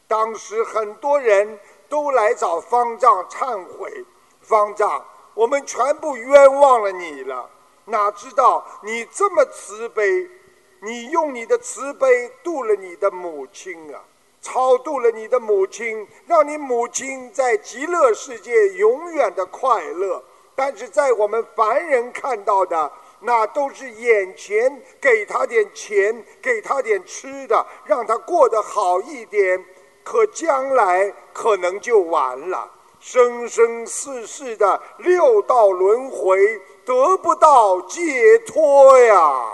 [0.08, 4.04] 当时很多人都来找方丈忏悔。
[4.40, 5.04] 方丈，
[5.34, 7.50] 我们全部冤枉了你了。
[7.84, 10.26] 哪知道你这么慈悲，
[10.80, 14.02] 你用你的慈悲渡了你的母亲啊，
[14.40, 20.24] 超度了你的母亲，让你母亲在极乐世界永远的快乐。
[20.58, 22.90] 但是在我们凡人看到的，
[23.20, 29.64] 那都是眼前给他点钱，给他点吃的，让他过得好一点。
[30.02, 39.52] 可将来可能就完了，生生世世的六道轮回，得不到解脱呀。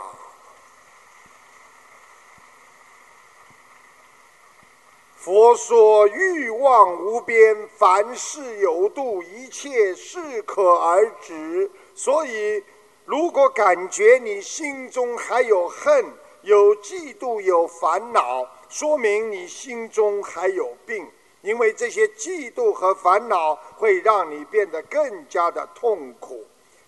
[5.25, 11.71] 佛说欲望无边，凡事有度，一切适可而止。
[11.95, 12.63] 所以，
[13.07, 16.05] 如果感觉你心中还有恨、
[16.43, 21.11] 有嫉妒、有烦恼，说明你心中还有病。
[21.41, 26.45] 因为这些嫉妒和烦恼会让你变得更加的痛苦。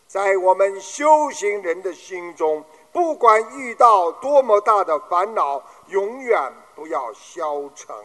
[0.07, 2.63] 在我们修行人的心中，
[2.93, 7.97] 不管遇到多么大的烦恼，永远不要消沉。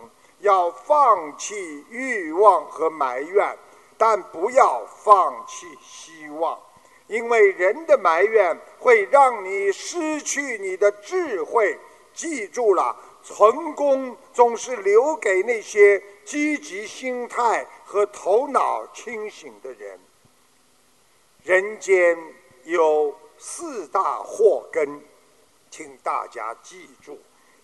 [0.41, 3.57] 要放弃欲望和埋怨，
[3.97, 6.59] 但不要放弃希望，
[7.07, 11.79] 因为人的埋怨会让你失去你的智慧。
[12.13, 19.99] 记住了，成功总是留给那些积极心态和头脑清醒的人。
[21.43, 22.17] 人间
[22.65, 25.01] 有四大祸根，
[25.69, 27.17] 请大家记住：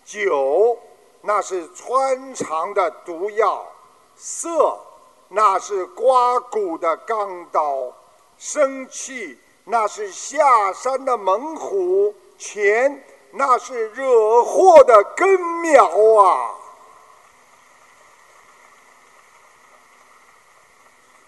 [0.05, 0.79] 酒。
[1.27, 3.67] 那是穿肠的毒药，
[4.15, 4.79] 色
[5.27, 7.91] 那是刮骨的钢刀，
[8.37, 15.85] 生气那是下山的猛虎，钱那是惹祸的根苗
[16.23, 16.55] 啊！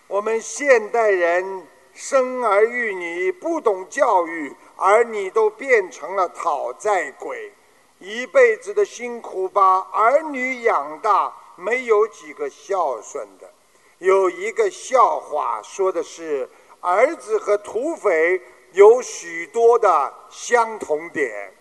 [0.08, 7.52] 我们现代人生儿育女不懂教育，而你都变成了讨债鬼。
[8.00, 13.50] 一辈子的辛苦把儿女养大，没有几个孝顺的。
[13.98, 18.42] 有一个笑话说的是，儿子和土匪
[18.72, 21.54] 有许多的相同点。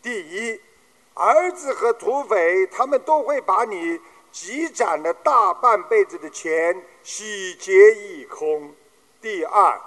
[0.00, 0.60] 第一，
[1.14, 4.00] 儿子和土匪他们都会把你
[4.30, 8.72] 积攒了大半辈子的钱洗劫一空。
[9.20, 9.80] 第二，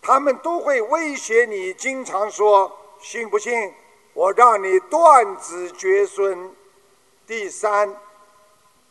[0.00, 3.74] 他们都会威胁你，经常说信不信？
[4.14, 6.50] 我让你断子绝孙。
[7.26, 7.94] 第三，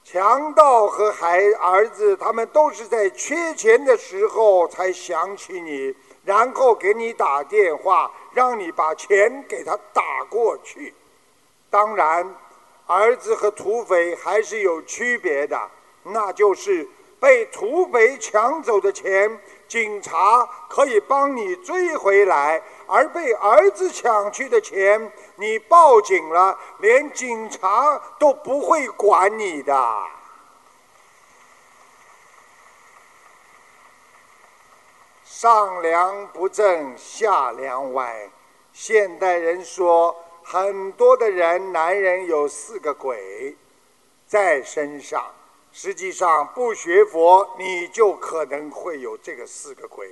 [0.04, 5.96] 强盗和孩儿子，他们都是在缺钱的时候才想起你，
[6.26, 10.94] 然后给你打电话，让你把钱给他打过去。
[11.70, 12.36] 当然，
[12.86, 15.58] 儿子和土匪还是有区别的，
[16.04, 16.86] 那就是
[17.20, 22.62] 被土匪抢走的钱，警察可以帮你追回来。
[22.88, 29.74] 而被儿子抢去的钱，你报警了，连警察都不会管你的。
[35.26, 38.30] 上梁不正下梁歪，
[38.72, 43.58] 现代人说很多的人，男人有四个鬼
[44.26, 45.34] 在身上，
[45.72, 50.10] 实际上不学佛，你就可能会有这个四个鬼。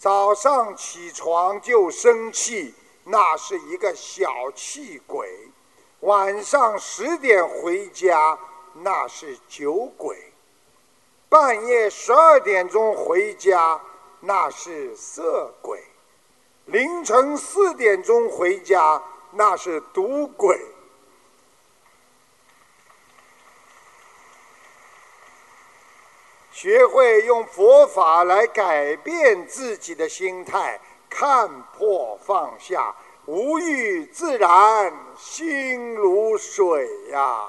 [0.00, 2.74] 早上起床就生气，
[3.04, 5.28] 那是一个小气鬼；
[6.00, 8.38] 晚上十点回家，
[8.76, 10.16] 那是酒鬼；
[11.28, 13.78] 半夜十二点钟回家，
[14.20, 15.78] 那是色鬼；
[16.64, 20.58] 凌晨四点钟回家，那是赌鬼。
[26.62, 31.48] 学会用佛法来改变自己的心态，看
[31.78, 32.94] 破放下，
[33.24, 37.48] 无欲自然，心如水呀。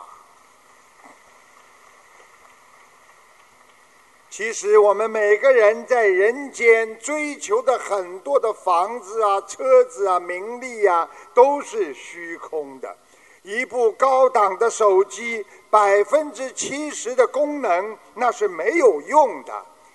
[4.30, 12.96] 其实我们每个人在人间追求的很多的房子啊、车子啊、名利啊，都是虚空的。
[13.44, 19.54] 一部高档的手机，百分之七十的功能那是没有用的；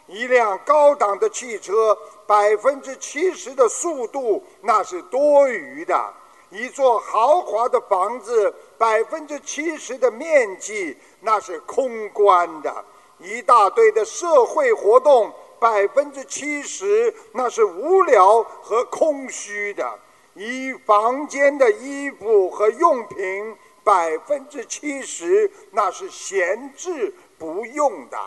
[0.09, 6.13] 一辆高档的汽车，百分之七十的速度那是多余的；
[6.51, 12.73] 一座豪华的房子，百分之七十的面积那是空关的；
[13.21, 19.99] 一大堆的社会活动，百分之七十那是无聊和空虚的。
[20.37, 28.19] 一房间的衣服和用品，百分之七十那是闲置不用的。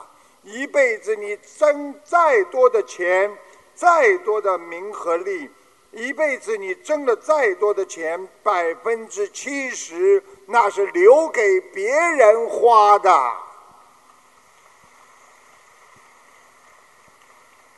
[0.41, 3.38] 一辈子你挣再多的钱，
[3.76, 5.47] 再多的名和利，
[5.91, 13.34] 一辈子你挣了再多的钱，百分之七十那是留给别人花的。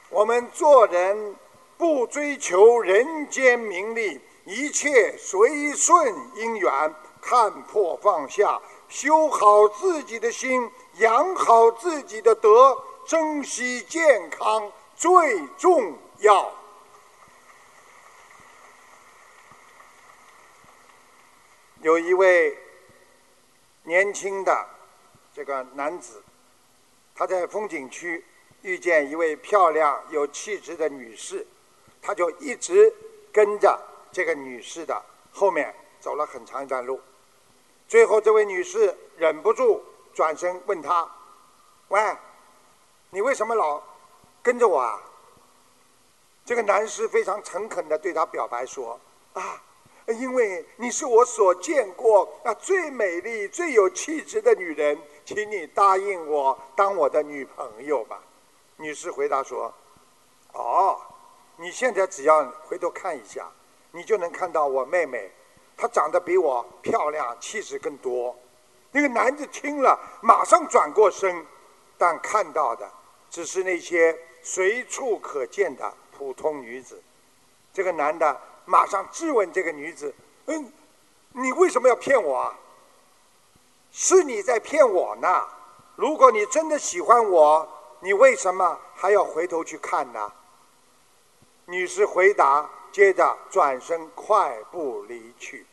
[0.10, 1.36] 我们做人
[1.82, 15.12] 不追求人间名利，一切随顺因缘，看破放下，修好自己的心，养好自己的德，珍惜健康最
[15.58, 16.54] 重要。
[21.82, 22.56] 有一位
[23.86, 24.68] 年轻的
[25.34, 26.22] 这个男子，
[27.16, 28.24] 他在风景区。
[28.62, 31.48] 遇见一位漂亮有气质的女士，
[32.02, 32.94] 他就一直
[33.32, 33.80] 跟着
[34.12, 37.00] 这个女士的后面走了很长一段路。
[37.88, 39.84] 最后，这位女士忍不住
[40.14, 41.10] 转身问他
[41.90, 42.02] ：“喂，
[43.10, 43.82] 你为什么老
[44.42, 45.02] 跟着我啊？”
[46.46, 49.00] 这个男士非常诚恳地对她表白说
[49.34, 49.62] ：“啊，
[50.08, 58.24] 因为你是我所见过啊最美丽、最有气质的女人，请你答应我当我的女朋友吧。”
[58.78, 59.72] 女士回答说
[60.54, 61.00] ：“哦，
[61.62, 63.48] 你现在只要回头看一下，
[63.92, 65.32] 你就能看到我妹妹，
[65.78, 68.36] 她长得比我漂亮，气质更多。”
[68.92, 71.46] 那个男子听了，马上转过身，
[72.00, 72.92] 但看到的
[73.30, 77.00] 只是那些随处可见的普通女子。
[77.72, 80.12] 这个男的马上质问这个女子
[80.48, 80.74] ：“嗯，
[81.34, 82.58] 你为什么要骗我啊？
[83.92, 85.48] 是你在骗我呢？
[85.96, 87.70] 如果你真的喜欢我。”
[88.04, 90.34] 你为什么还要回头去看呢？
[91.72, 95.66] 女士回答，接着转身快步离去。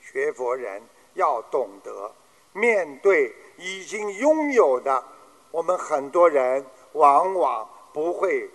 [0.00, 0.82] 学佛人
[1.12, 2.10] 要懂得
[2.54, 5.04] 面对已经拥有的，
[5.50, 8.48] 我们很多人往往不会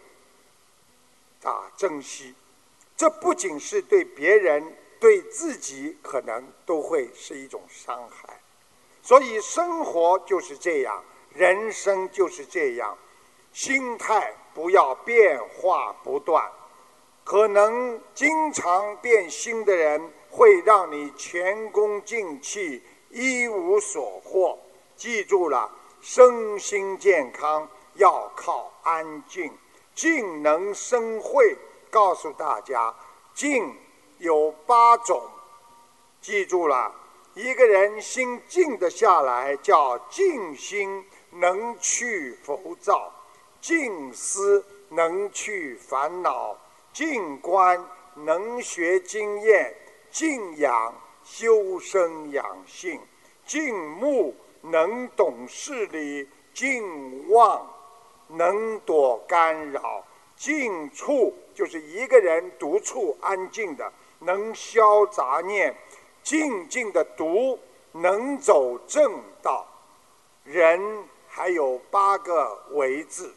[1.44, 2.34] 啊珍惜。
[2.96, 8.42] 这不仅是对别人，对自己可能都会是一种伤害。
[9.04, 11.04] 所以生活就是这样。
[11.34, 12.98] 人生就是这样，
[13.54, 16.44] 心态不要变化不断，
[17.24, 22.82] 可能经常变心的人会让你前功尽弃，
[23.12, 24.58] 一无所获。
[24.96, 25.70] 记住了，
[26.02, 29.56] 身心健康要靠安静，
[29.94, 31.56] 静能生慧。
[31.92, 32.92] 告诉大家，
[33.36, 33.76] 静
[34.18, 35.22] 有八种，
[36.20, 36.92] 记住了，
[37.36, 41.06] 一个人心静得下来叫静心。
[41.30, 43.12] 能去浮躁，
[43.68, 46.56] 静思能去烦恼，
[46.94, 49.76] 静观能学经验，
[50.10, 52.98] 静养修身养性，
[53.46, 57.70] 静目能懂事理，静望
[58.30, 60.02] 能躲干扰，
[60.38, 65.76] 静处就是一个人独处安静的，能消杂念，
[66.24, 67.60] 静静的读
[67.92, 69.68] 能走正道，
[70.46, 71.04] 人。
[71.30, 73.32] 还有八个为字：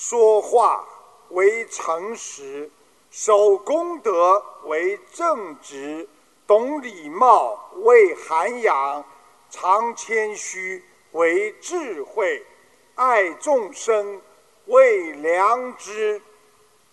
[0.00, 0.86] 说话
[1.30, 2.70] 为诚实，
[3.10, 6.08] 守公德为正直，
[6.46, 9.04] 懂礼貌为涵养，
[9.50, 12.46] 常谦虚为智慧，
[12.94, 14.22] 爱众生
[14.66, 16.22] 为良知，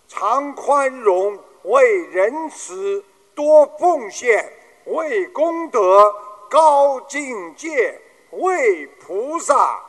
[0.07, 4.51] 常宽容为仁慈，多奉献
[4.85, 6.11] 为功德，
[6.49, 8.01] 高境界。
[8.31, 9.84] 为菩萨，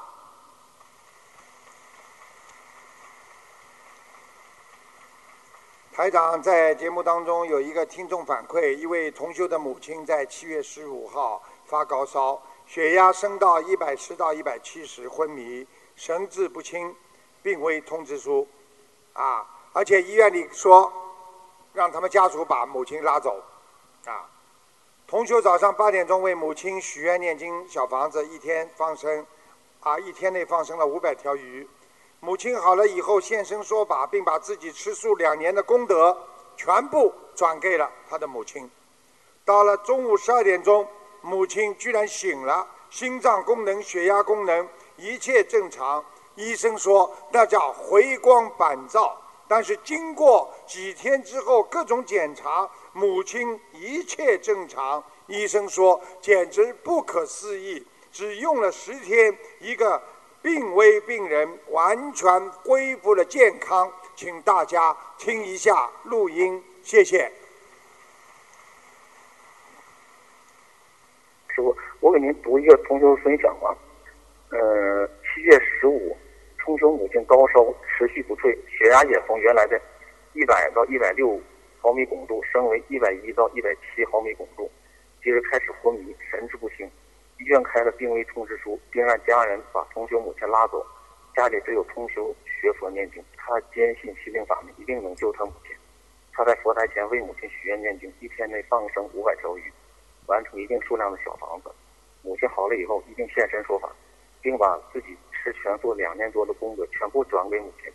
[5.97, 15.67] 台长在节目当中有一个听众反馈，一位同修的母亲在七月十五号发高烧，血压升到一百十到一百七十，昏迷，
[15.97, 16.95] 神志不清，
[17.43, 18.47] 病危通知书，
[19.15, 20.93] 啊，而且医院里说
[21.73, 23.43] 让他们家属把母亲拉走，
[24.05, 24.29] 啊。
[25.07, 29.27] 同修早上八点钟为母亲许愿念经，小房子一天放生，
[29.81, 31.67] 啊，一天内放生了五百条鱼。
[32.27, 38.69] 母亲好了以后现身说法，并把自己吃素两年的功德全部转给了他的母亲。
[39.45, 40.89] 到了中午十二点钟，
[41.21, 46.05] 母亲居然醒了，心脏功能、血压功能一切正常。
[46.35, 49.17] 医生说那叫回光返照。
[49.47, 55.01] 但是经过几天之后各种检查，母亲一切正常。
[55.29, 60.03] 医生说简直不可思议，只用了十天，一个
[60.47, 63.93] 病危病人完全恢复了健康。
[64.15, 67.29] 请大家听一下录音，谢谢。
[71.49, 73.77] 师傅，我给您读一个同学分享吧。
[74.51, 76.17] 呃，七月十五，
[76.59, 79.77] 重修母亲高烧持续不退，血压也从原来的
[80.33, 81.41] 一百到一百六
[81.81, 84.71] 毫米汞柱升为一百一到一百七毫米汞柱，
[85.25, 86.89] 接着开始昏迷，神志不清。
[87.39, 90.85] 医院开了病危通知书，并让家人把重修母亲拉走。
[91.35, 95.77] 家里只有重修学佛念经，他坚信心灵法门一定能救他母亲。
[96.33, 99.73] 他在佛台前为母亲许愿念经，一天内放生五百条鱼，
[100.27, 101.71] 完成一定数量的小房子。
[102.23, 103.91] 母亲好了以后，一定现身说法，
[104.41, 107.93] 并把自己吃全做两年多的功德全部转给母亲。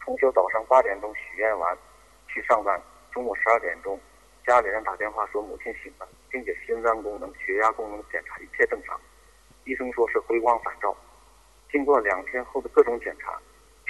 [0.00, 1.78] 重修早上八点钟许愿完，
[2.26, 2.80] 去上班。
[3.12, 3.98] 中午十二点钟，
[4.46, 8.96] 家里人打电话说母亲醒了，并且心脏功能、血压功能检查一切正常，
[9.64, 10.96] 医生说是回光返照。
[11.68, 13.36] 经过两天后的各种检查，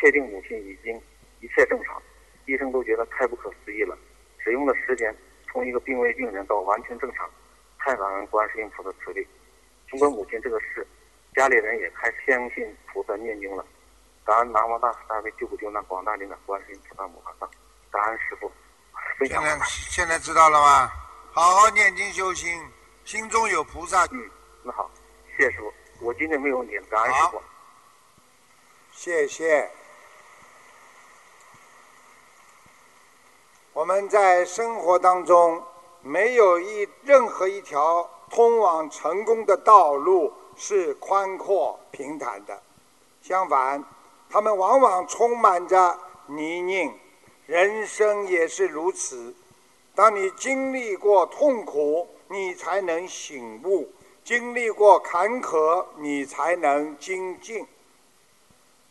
[0.01, 0.97] 确定母亲已经
[1.41, 2.01] 一切正常。
[2.47, 3.99] 医生都觉得太不可思议了，
[4.39, 5.15] 只用了时间，
[5.53, 7.29] 从一个病危病人到完全正常，
[7.79, 9.27] 太感恩观世音菩萨慈悲。
[9.91, 10.87] 通过母亲这个事，
[11.35, 13.67] 家里人也开始相信菩萨念经了。
[14.25, 17.51] 感恩南无大慈大悲救苦救难广大灵感观世音菩萨摩诃萨，
[17.91, 18.51] 感恩师傅
[19.19, 19.25] 傅。
[19.27, 20.93] 现在现在知道了吗？
[21.33, 22.59] 好好念经修心，
[23.05, 24.07] 心中有菩萨。
[24.07, 24.31] 嗯，
[24.63, 24.91] 那好，
[25.37, 25.73] 谢谢师傅。
[26.01, 27.43] 我今天没有念，感恩师傅。
[28.93, 29.71] 谢谢。
[33.75, 35.63] 我们在生活当中
[36.01, 42.63] 没有一任何一条通往成功的道路是宽阔平坦的，
[43.21, 43.85] 相反，
[44.31, 46.99] 他们往往充满着泥泞。
[47.47, 49.35] 人生也是如此，
[49.95, 53.89] 当你经历过痛苦，你才能醒悟；
[54.25, 57.67] 经历过坎坷，你才能精进。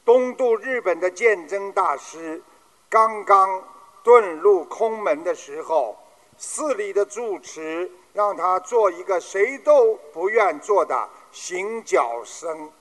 [0.04, 2.42] 东渡日本的鉴真大师
[2.90, 3.64] 刚刚。
[4.06, 5.98] 遁入空门的时候，
[6.38, 12.72] 寺里的住持让他做一个谁都不愿做的行脚僧。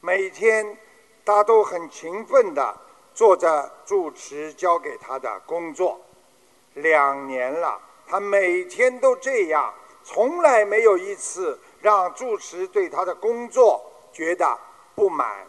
[0.00, 0.78] 每天，
[1.24, 2.76] 他都很勤奋地
[3.18, 6.00] 做着住持交给他的工作。
[6.74, 14.56] 两年了，他每天都这样，从来没有一次让住持对他的工作觉得
[14.94, 15.44] 不满。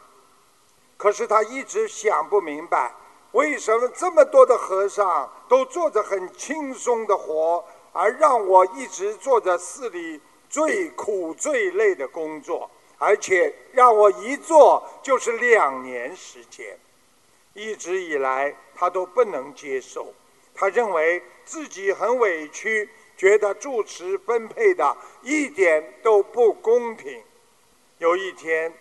[0.97, 2.91] 可是他一直想不明白。
[3.33, 7.63] 为什么这么多的和尚都做着很轻松的活，
[7.93, 12.67] 而让我一直做着寺里最苦最累的工作，
[12.97, 16.75] 而且让我一做就是两年时间？
[17.59, 20.13] 一直以来他都不能接受，
[20.55, 27.23] 他认为自己很委屈，觉得住持分配的一点都不公平。
[27.97, 28.73] 有一天，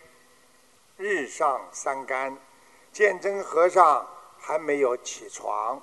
[0.96, 2.36] 日上三竿，
[2.92, 4.06] 鉴真和尚。
[4.40, 5.82] 还没有起床，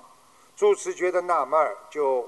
[0.56, 2.26] 住持觉得纳闷，就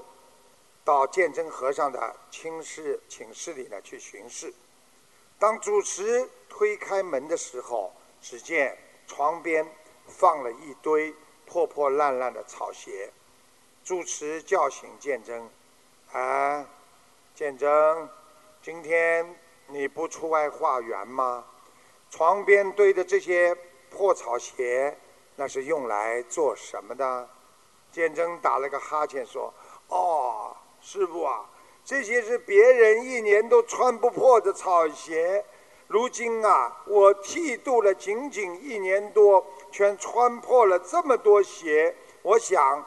[0.85, 4.53] 到鉴真和尚的寝室寝室里呢去巡视。
[5.39, 7.91] 当主持推开门的时候，
[8.21, 9.67] 只见床边
[10.09, 11.13] 放了一堆
[11.45, 13.11] 破破烂烂的草鞋。
[13.83, 15.49] 主持叫醒鉴真
[16.11, 16.65] ：“啊，
[17.33, 18.09] 鉴真，
[18.61, 19.35] 今天
[19.67, 21.45] 你不出外化缘吗？
[22.09, 23.55] 床边堆的这些
[23.89, 24.97] 破草鞋。”
[25.35, 27.29] 那是用来做什么的？
[27.93, 29.53] 鉴真打了个哈欠说
[29.87, 31.49] ：“哦，师傅啊，
[31.85, 35.45] 这些是别人一年都穿不破的草鞋。
[35.87, 41.95] 如今啊，我剃度了仅仅一年多，全穿破了这么多鞋。
[42.21, 42.85] 我想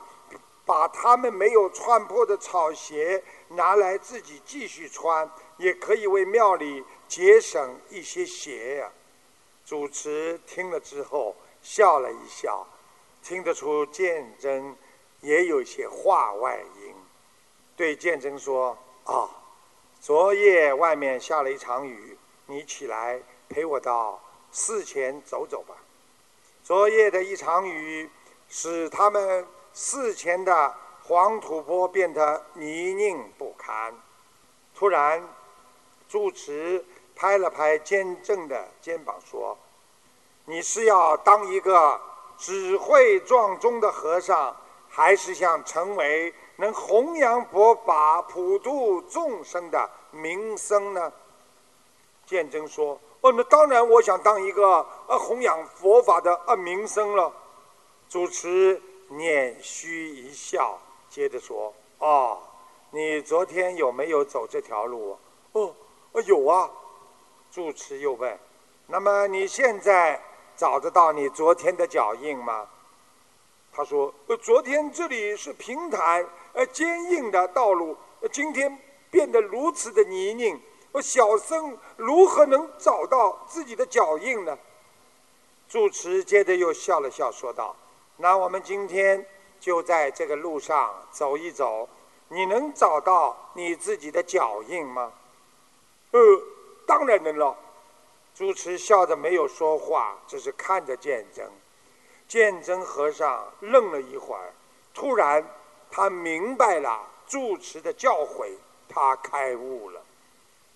[0.65, 8.91] 把他们没有穿破的草鞋拿来自己继续穿，也可以为庙里节省一些鞋呀。”
[9.65, 11.35] 主持听了之后。
[11.65, 12.67] 笑了一笑，
[13.23, 14.77] 听得出鉴真
[15.21, 16.93] 也有些话外音，
[17.77, 18.77] 对鉴真说
[19.07, 19.31] ：“啊，
[20.01, 24.21] 昨夜外面下了一场雨，你起来陪我到
[24.51, 25.77] 寺前走走吧。
[26.65, 28.09] 昨夜的一场雨，
[28.49, 33.93] 使他们寺前的黄土坡变得泥泞不堪。”
[34.75, 35.23] 突然，
[36.09, 36.85] 住持
[37.15, 39.57] 拍了拍鉴真的肩膀说。
[40.45, 42.01] 你是要当一个
[42.37, 44.57] 只会撞钟的和尚，
[44.89, 51.13] 还是想成为能弘扬佛法、普度众生的名僧呢？
[52.27, 57.33] 鉴真说：“哦，那当然，我想当一个呃弘扬佛法的呃名僧了。”
[58.09, 62.39] 主持捻须一笑，接着说：“哦，
[62.91, 65.17] 你昨天有没有走这条路
[65.53, 65.75] ？”“哦，
[66.27, 66.71] 有啊。”
[67.51, 68.39] 主持又问
[68.87, 70.21] ：“那么你现在？”
[70.55, 72.69] 找得到你昨天的脚印吗？
[73.73, 78.79] 他说：“呃，昨天这里是平坦、呃坚硬的道路，呃今天
[79.11, 80.61] 变得如此的泥泞，
[81.01, 84.59] 小僧如何能找到自己的脚印呢？
[85.69, 87.75] 住持接着又笑了笑，说道
[88.19, 89.27] ：“那我们今天
[89.59, 91.89] 就在这个路上走一走，
[92.29, 95.13] 你能找到你自己的脚印吗
[96.13, 96.21] ？”“呃，
[96.87, 97.57] 当然能了。”
[98.35, 101.51] 住持笑着没有说话，只是看着鉴真。
[102.29, 104.53] 鉴真和尚愣了一会儿，
[104.93, 105.47] 突然
[105.91, 108.57] 他明白了住持的教诲，
[108.89, 110.02] 他开悟了。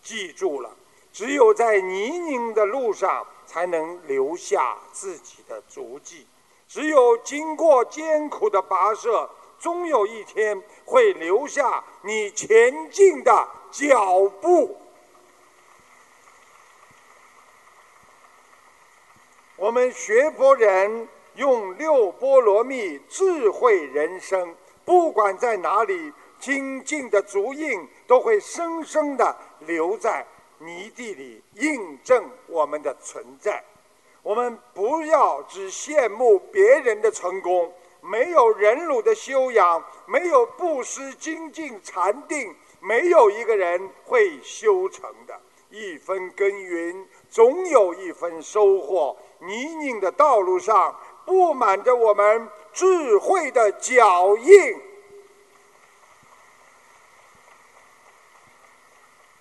[0.07, 0.71] 记住了，
[1.13, 6.25] 只有在泥泞的路上才能留下自己的足迹，
[6.69, 9.29] 只有经过艰苦的跋涉，
[9.59, 14.79] 终有一天会留下你前进的脚步。
[19.57, 24.55] 我们学佛人用六波罗蜜智慧人生，
[24.85, 26.13] 不管在哪里。
[26.39, 29.35] 精进的足印都会深深的
[29.67, 30.27] 留在
[30.59, 33.63] 泥地里，印证我们的存在。
[34.23, 45.41] 我们不要只羡慕别人的成功，没有忍辱的修养，没有布施精进禅定，没有一个人会修成的。
[45.71, 49.17] 一分耕耘，总有一分收获。
[49.41, 50.95] 泥泞的道路上
[51.25, 54.81] 布满着我们智慧的脚印。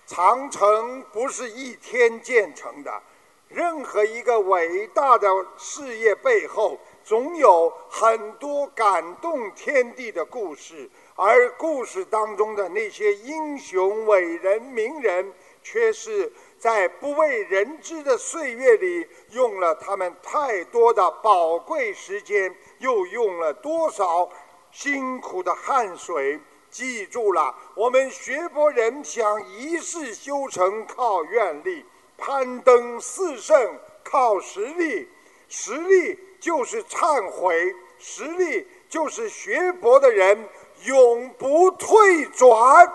[0.06, 3.02] 长城不是一天建成的，
[3.48, 15.32] 任何一个伟大的事业背后，总有很多感动天地的故事，而故事当中的那些英雄伟人、名人，
[15.62, 24.28] 却是在不为人知的岁月里，用了他们太多的宝贵时间，又用了多少
[24.70, 26.38] 辛苦的汗水。
[26.76, 31.82] 记住了，我们学佛人想一世修成靠愿力，
[32.18, 35.08] 攀登四圣靠实力，
[35.48, 40.46] 实力就是忏悔，实力就是学佛的人
[40.84, 42.92] 永不退转。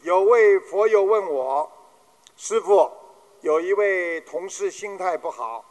[0.00, 1.70] 有位佛友问我，
[2.38, 2.90] 师傅，
[3.42, 5.62] 有一位同事心态不好。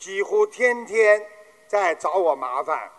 [0.00, 1.24] 几乎天天
[1.68, 2.90] 在找我麻烦，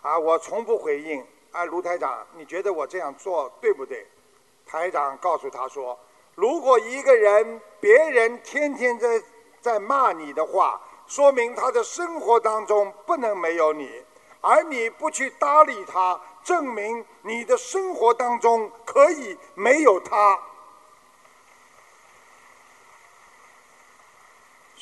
[0.00, 1.22] 啊，我从不回应。
[1.50, 4.06] 啊，卢台长，你觉得我这样做对不对？
[4.66, 5.98] 台长告诉他说
[6.34, 9.22] ：“如果一个人别人天天在
[9.60, 14.02] 在骂你的话，说明他的生活当中不能没有你，
[14.40, 20.40] 而你不去搭理他，证明你的生活当中可以没有他。”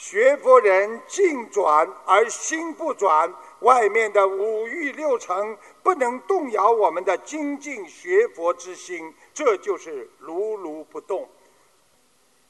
[0.03, 11.29] 学佛人境转而心不转，外面的五欲六尘不能动摇我们的精进学佛之心，这就是如如不动。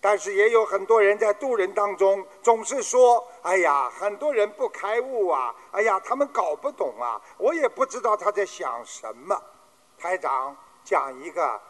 [0.00, 5.54] 但是也有很多人在渡人当中总是说：“哎呀，很多人不开悟啊！
[5.72, 7.20] 哎呀，他们搞不懂啊！
[7.36, 9.38] 我也不知道他在想什么。”
[10.00, 11.60] 台长讲一个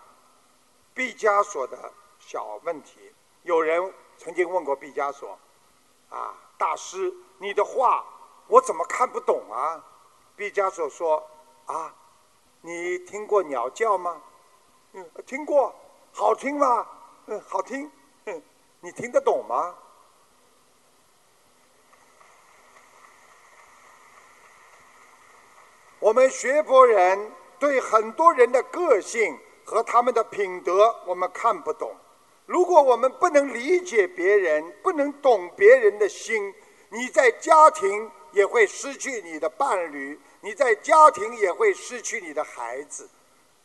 [0.95, 3.13] 毕加索的小问题，
[3.43, 5.37] 有人曾经问过毕加索。
[6.13, 8.05] 啊，大师，你的画
[8.47, 9.83] 我怎么看不懂啊？
[10.37, 11.27] 毕加索说
[11.67, 11.95] ：“啊，
[12.61, 14.21] 你听过鸟叫吗？
[14.93, 15.75] 嗯，听过，
[16.13, 16.87] 好听吗？
[17.27, 17.91] 嗯，好听。
[18.27, 18.43] 嗯，
[18.81, 19.75] 你听得懂吗？”
[25.99, 31.95] 我们学佛人对很多人的个性和他们的品德，我们看不懂。
[32.53, 36.53] 如果我们不能理解别人，不能懂别人的心，
[36.91, 43.09] 你在家庭也会失去你的伴侣，你在家庭也会失去你的孩子，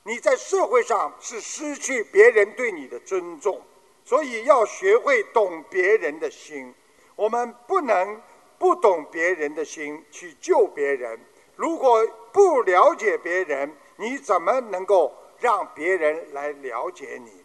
[0.03, 3.61] 你在社会上是失去别人对你的尊重。
[4.05, 6.73] 所以要学会懂别人的心，
[7.17, 8.21] 我们不能
[8.57, 11.19] 不懂别人的心去救别人。
[11.57, 17.43] 如果不了解别人，你怎么能够让别人来了解你？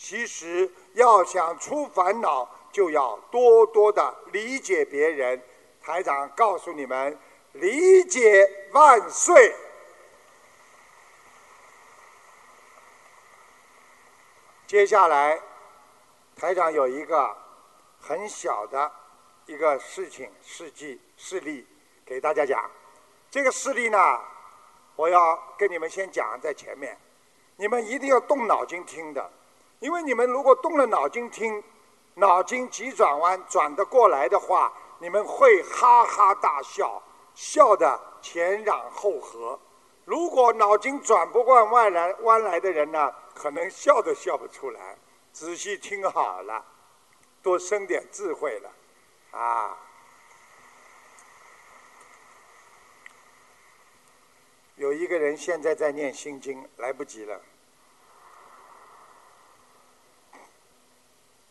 [0.00, 5.42] 其实要想出烦恼，就要多多的理解别人。
[5.82, 7.18] 台长告诉你们，
[7.52, 9.52] 理解万岁。
[14.68, 15.42] 接下来，
[16.36, 17.36] 台长有一个
[18.00, 18.90] 很小的
[19.46, 21.66] 一个事情事迹事例
[22.06, 22.70] 给大家讲。
[23.30, 24.20] 这个事例呢，
[24.94, 26.96] 我要跟你们先讲在前面，
[27.56, 29.32] 你们一定要动脑筋听的。
[29.80, 31.62] 因为你们如果动了脑筋听，
[32.14, 37.02] 脑筋急转弯转得过来的话，你们会哈哈大笑，
[37.34, 39.58] 笑得前仰后合。
[40.04, 44.96] 如果脑筋转不过弯来弯来的人呢，可能笑都笑不出来。
[45.32, 46.64] 仔细听好了，
[47.42, 49.76] 多生点智慧了，啊！
[54.74, 57.40] 有一个人现在在念心经，来不及了。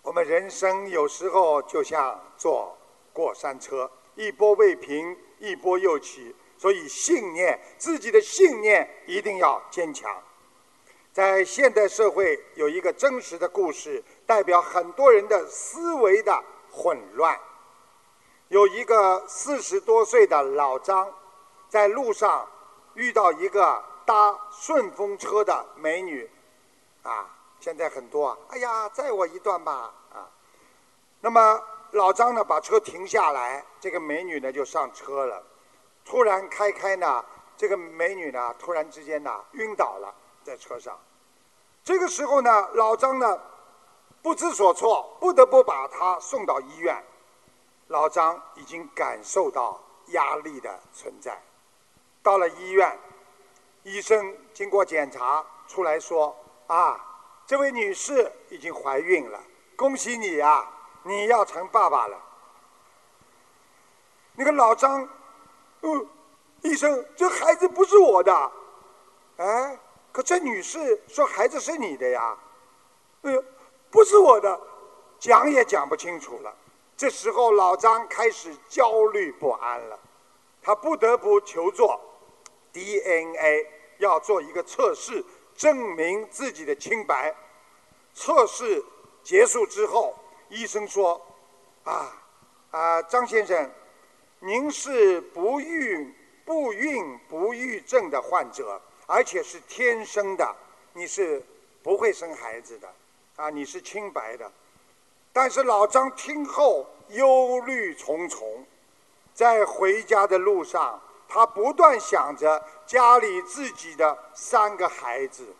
[0.07, 2.73] 我们人生有时候就像坐
[3.11, 6.33] 过山车，一波未平，一波又起。
[6.57, 10.09] 所以，信念自己的信念一定要坚强。
[11.11, 16.41] 在现代社会，有一个真实的故事，代表很多人的思维的
[16.71, 17.37] 混乱。
[18.47, 21.13] 有一个四十多岁的老张，
[21.67, 22.47] 在路上
[22.93, 26.29] 遇到一个搭顺风车的美女，
[27.03, 27.36] 啊，
[27.67, 30.23] 现在很多啊，哎呀，载我一段吧，啊，
[31.19, 31.61] 那么
[31.91, 35.43] 老张呢，把车停下来，这个美女呢就上车了。
[36.05, 37.25] 突然开开呢，
[37.57, 40.15] 这个美女呢，突然之间呢晕倒了
[40.45, 40.97] 在车上。
[41.83, 43.37] 这个时候呢，老张呢
[44.21, 47.03] 不知所措，不得不把她送到医院。
[47.87, 49.77] 老张已经感受到
[50.13, 51.37] 压力的存在。
[52.23, 52.97] 到了医院，
[53.83, 56.33] 医生经过检查出来说
[56.67, 57.03] ：“啊，
[57.47, 59.41] 这位女士已经怀孕了，
[59.75, 60.69] 恭喜你呀，
[61.03, 62.21] 你要成爸爸了。”
[64.35, 65.09] 那个老张。
[65.81, 66.07] 嗯，
[66.63, 68.51] 医生，这孩子不是我的，
[69.37, 69.79] 哎，
[70.11, 72.35] 可这女士说孩子是你的呀，
[73.21, 73.43] 呃，
[73.91, 74.59] 不是我的，
[75.19, 76.53] 讲也讲不清楚了。
[76.97, 79.99] 这时候老张开始焦虑不安了，
[80.63, 82.01] 他不得不求做
[82.73, 83.67] DNA，
[83.99, 85.23] 要做一个测试，
[85.57, 87.35] 证明自己的清白。
[88.13, 88.81] 测试
[89.21, 90.15] 结束之后，
[90.47, 91.21] 医生说
[91.83, 92.23] ：“啊
[92.71, 93.69] 啊，张先生。”
[94.39, 96.13] 您是不孕
[96.45, 100.55] 不孕不育症的患者，而且是天生的，
[100.93, 101.43] 你是
[101.81, 102.87] 不会生孩子的，
[103.35, 104.51] 啊，你是清白的。
[105.33, 108.63] 但是老张听后忧虑重重，
[109.33, 115.55] 在回家的路上，他不断想着家里自己的三个孩子。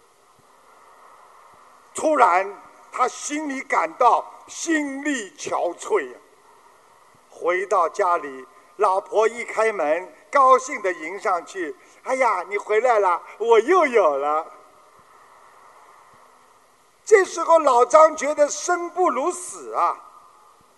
[1.94, 2.62] 突然，
[2.92, 6.16] 他心里感到心力憔悴，
[7.30, 8.48] 回到家里。
[8.78, 11.76] 老婆一开门，高兴地迎上去。
[12.04, 14.46] 哎呀，你回来了，我又有了。
[17.04, 19.98] 这时候，老张觉得生不如死啊！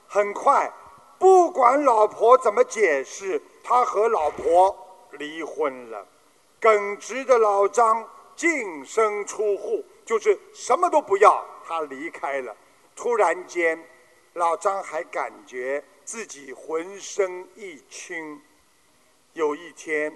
[0.07, 0.71] 很快，
[1.17, 4.78] 不管老婆怎么解释，他和老婆
[5.11, 6.05] 离婚了。
[6.59, 12.55] 耿直的老张净身出户，就是什么都不要，他离开了。
[12.95, 13.81] 突然间，
[14.33, 15.83] 老张还感觉。
[16.05, 18.41] 自己浑身一轻。
[19.33, 20.11] 有一天，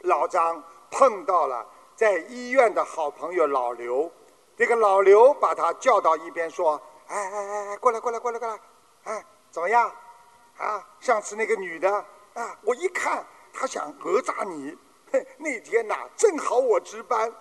[0.00, 0.60] 老张
[0.90, 4.10] 碰到了在医院的好朋友老刘。
[4.56, 8.58] 这个老刘把他叫到一边说：“哎哎哎，过来过来过来过来，
[9.04, 9.88] 哎，怎么样？
[10.58, 13.24] 啊，上次那个女的啊，我一看
[13.54, 14.76] 他想讹诈你。
[15.38, 17.32] 那天呐，正好我值班，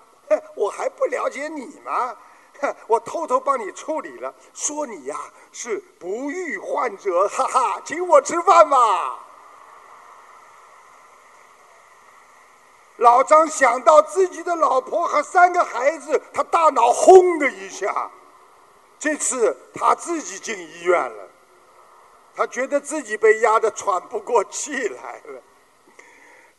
[0.55, 2.16] 我还不了解你吗？”
[2.88, 5.18] 我偷偷帮你处理了，说你呀
[5.51, 9.20] 是不育患者，哈哈，请我吃饭吧。
[12.97, 18.09] 老张想到自己的老婆和三个孩子，他大脑轰的一下。
[18.97, 21.28] 这次他自己进医院了，
[22.34, 25.41] 他觉得自己被压得喘不过气来了。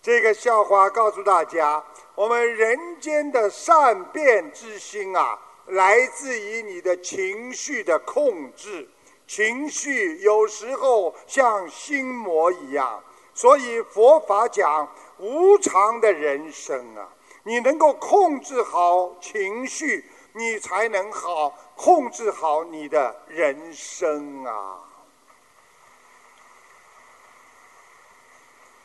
[0.04, 1.82] 这个笑话告诉大家，
[2.14, 5.38] 我们人间的善变之心啊。
[5.68, 8.86] 来自于你的情绪的控制，
[9.26, 13.02] 情绪有时候像心魔一样，
[13.32, 14.86] 所以佛法讲
[15.16, 17.08] 无常的人生啊，
[17.44, 24.83] 你能够控制好情绪，你才能好控制好你的人生啊。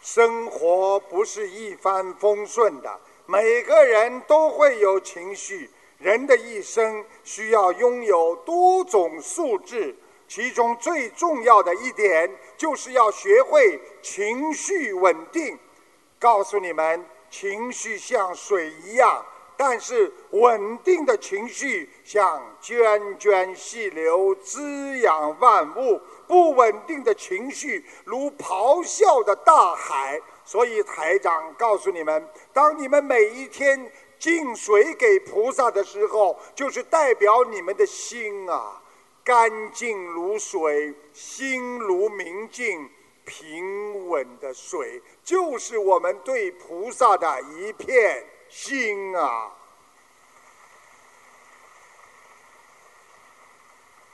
[0.01, 5.69] 生活不是一帆风顺的，每个人都会有情绪。
[5.97, 9.93] 人的一生需要拥有多种素质，
[10.29, 15.59] 其中最重要的一点就是要学会情绪稳定。
[16.17, 19.25] 告诉你们，情绪像水一样，
[19.57, 30.21] 但是稳定的情绪像涓涓细流，滋养万物；不稳定的情绪如咆哮的大海。
[30.45, 33.91] 所以台长告诉你们，当你们每一天。
[34.19, 38.81] 敬水给菩萨的时候，就是代表你们的心啊，
[39.23, 42.89] 干净如水，心如明镜，
[43.23, 49.53] 平稳的水，就是我们对菩萨的一片心啊。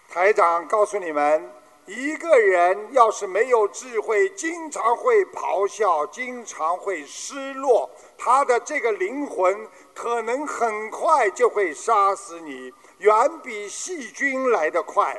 [0.08, 1.52] 台长告诉你们，
[1.86, 13.14] 一个人要是没有智慧，经常会咆哮，经常会失落，他的这个灵魂可能很快就会杀死你，远
[13.44, 15.16] 比细菌来得快。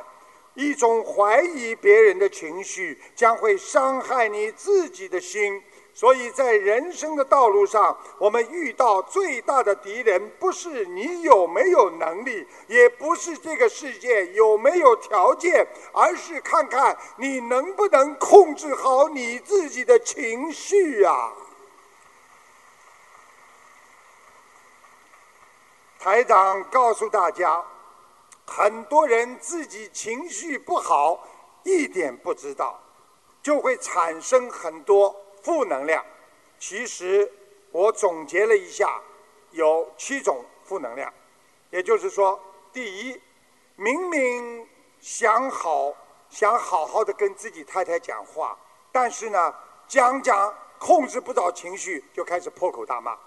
[0.55, 5.63] 一种怀疑别人的情绪，将会伤害你自己的心。
[5.97, 21.33] 所以在人生的道路上，我们遇到最大的敌人，不是你有没有能力，也不是这个世界有没有条件，而是看看你能不能控制好你自己的情绪啊！
[25.97, 27.65] 台长告诉大家，
[28.45, 31.27] 很多人自己情绪不好，
[31.63, 32.79] 一点不知道，
[33.41, 35.23] 就会产生很多。
[35.47, 36.05] 负能量，
[36.59, 37.31] 其实
[37.71, 39.01] 我总结了一下，
[39.51, 41.13] 有七种负能量。
[41.69, 42.37] 也就是说，
[42.73, 43.21] 第一，
[43.77, 44.67] 明明
[44.99, 45.95] 想好
[46.29, 48.59] 想好好的跟自己太太讲话，
[48.91, 49.55] 但是呢，
[49.87, 53.17] 讲讲控制不着情绪，就开始破口大骂。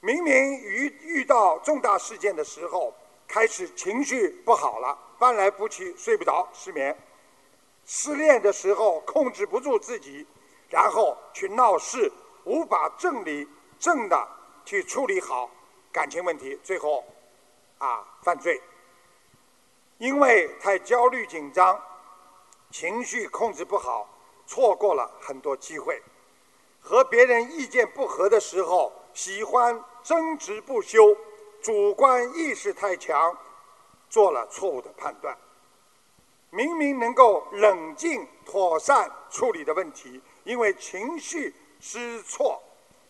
[0.00, 2.92] 明明遇遇到重大事件的时候，
[3.26, 6.94] 开始情绪不好了，翻来覆去睡不着，失眠。
[7.86, 10.26] 失恋的时候控制不住自己。
[10.68, 12.10] 然后去闹事，
[12.44, 13.48] 无法正理
[13.78, 14.28] 正的
[14.64, 15.50] 去处理好
[15.90, 17.04] 感情问题，最后
[17.78, 18.60] 啊犯罪。
[19.98, 21.80] 因为太焦虑紧张，
[22.70, 24.08] 情绪控制不好，
[24.46, 26.00] 错过了很多机会。
[26.80, 31.16] 和别人意见不合的时候，喜欢争执不休，
[31.60, 33.36] 主观意识太强，
[34.08, 35.36] 做了错误的判断。
[36.50, 40.22] 明明能够冷静妥善处理的问题。
[40.48, 42.58] 因为情绪失措，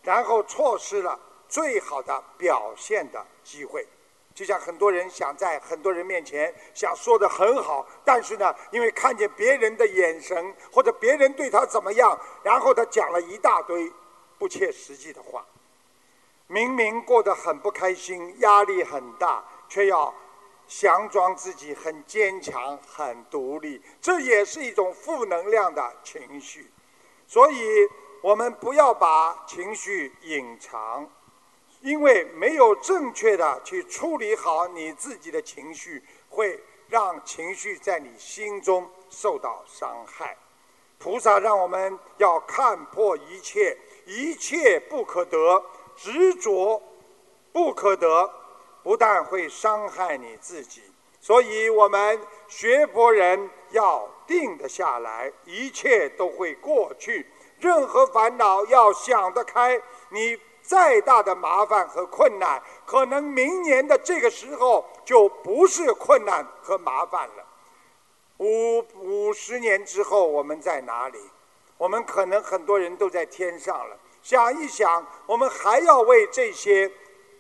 [0.03, 1.17] 然后错失了
[1.49, 3.87] 最好的表现的机会。
[4.35, 13.89] 就像很多人想在很多人面前想说的很好，但是呢，因为看见别人的眼神或者别人对他怎么样，然后他讲了一大堆
[14.37, 15.47] 不切实际的话。
[16.49, 20.13] 明明过得很不开心，压力很大，却要
[20.69, 26.69] 佯装自己很坚强、很独立，这也是一种负能量的情绪。
[27.29, 27.87] 所以，
[28.23, 31.07] 我们不要把情绪隐藏，
[31.83, 36.59] 因为没有正确的去处理好你自己的情绪，会
[36.89, 40.39] 让情绪在你心中受到伤害。
[40.99, 43.77] 菩萨让我们要看破一切，
[44.07, 45.63] 一切不可得，
[45.95, 46.83] 执着
[47.53, 48.33] 不可得，
[48.83, 50.83] 不但会伤害你自己。
[51.21, 52.19] 所以我们
[52.49, 57.27] 学佛人要定得下来，一切都会过去。
[57.59, 67.45] 任何烦恼要想得开，你再大的麻烦和困难，可能明年的这个时候就不是困难和麻烦了。
[68.37, 71.19] 五五十年之后我们在哪里？
[71.77, 73.97] 我们可能很多人都在天上了。
[74.23, 76.91] 想一想，我们还要为这些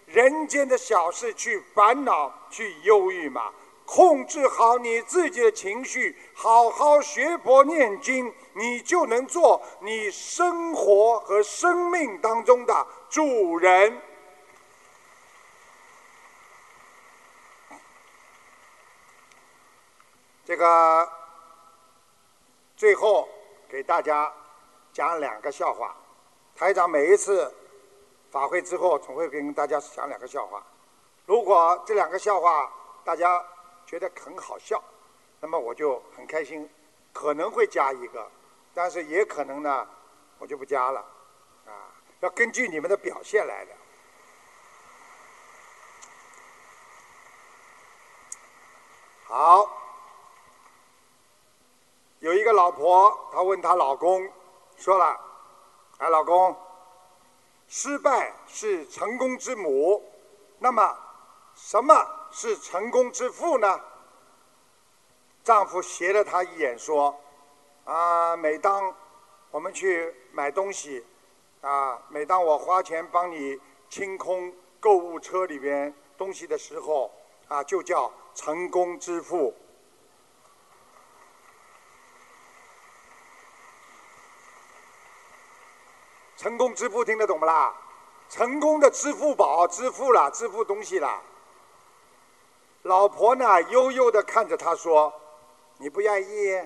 [0.06, 3.52] 人间的小事去烦恼、去忧郁吗？
[3.90, 13.98] 控制好你自己的情绪，好好学佛念经，你就能做你生活和生命当中的主人。
[20.44, 21.10] 这个
[22.76, 23.26] 最后
[23.70, 24.30] 给大家
[24.92, 25.96] 讲两个笑话。
[26.54, 27.50] 台长每一次
[28.30, 30.62] 法会之后，总会跟大家讲两个笑话。
[31.24, 32.70] 如果这两个笑话
[33.02, 33.42] 大家。
[33.88, 34.84] 觉得很好笑，
[35.40, 36.68] 那么我就很开心，
[37.10, 38.30] 可能会加一个，
[38.74, 39.88] 但是也可能呢，
[40.38, 41.00] 我就不加了，
[41.64, 41.88] 啊，
[42.20, 43.72] 要根据你们的表现来的。
[49.24, 49.66] 好，
[52.18, 54.30] 有一个老婆，她问她老公，
[54.76, 55.18] 说了
[55.96, 56.54] ：“哎，老公，
[57.68, 60.04] 失败是成功之母，
[60.58, 60.94] 那么
[61.54, 61.94] 什么？”
[62.30, 63.80] 是成功之父呢？
[65.44, 67.18] 丈夫斜了她一眼说
[67.84, 68.94] ：“啊，每当
[69.50, 71.06] 我们去买东西，
[71.62, 77.10] 啊，每当我花钱帮你清空购物车里边东西的时候，
[77.48, 79.54] 啊，就叫成功之父。
[86.36, 87.74] 成功之父听得懂不啦？
[88.28, 91.22] 成功的支付宝支付了，支付东西了。”
[92.88, 95.12] 老婆呢，悠悠地看着他说
[95.76, 96.58] ：“你不愿意？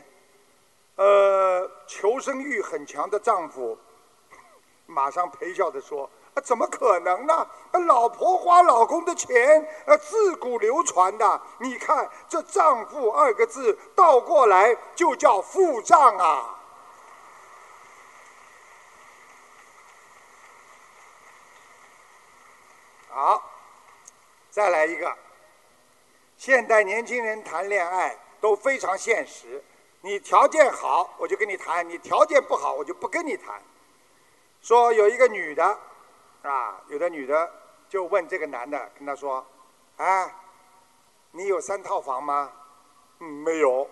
[0.94, 3.76] 呃，求生欲很强的丈夫，
[4.86, 7.44] 马上陪笑着说：“啊，怎么可能呢？
[7.88, 11.42] 老婆花老公的钱，呃，自古流传的。
[11.58, 16.56] 你看这‘丈夫’二个字倒过来就叫付账啊。”
[23.10, 23.42] 好，
[24.50, 25.16] 再来一个。
[26.44, 29.62] 现代年轻人谈恋爱都非常现实，
[30.00, 33.62] 你条件好我就跟你谈，你条件不好我就不跟你谈。
[34.60, 35.78] 说有一个女的，
[36.42, 37.48] 啊，有的女的
[37.88, 39.46] 就问这个男的，跟他说
[39.98, 40.34] ：“哎，
[41.30, 42.50] 你有三套房吗
[43.20, 43.88] ？”“嗯，没有。”“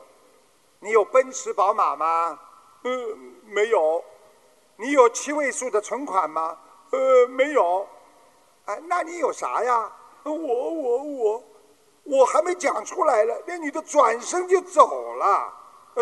[0.83, 2.37] 你有奔驰宝马吗
[2.83, 4.05] ？”“嗯，没有。
[4.75, 6.59] ”“你有七位数的存款吗
[6.91, 7.87] ？”“呃，没有。
[8.67, 9.93] ”“哎，那你有啥呀
[10.25, 10.99] ？”“我我。”
[11.39, 11.45] 我
[12.05, 15.53] 我还没讲出来了，那女的转身就走了。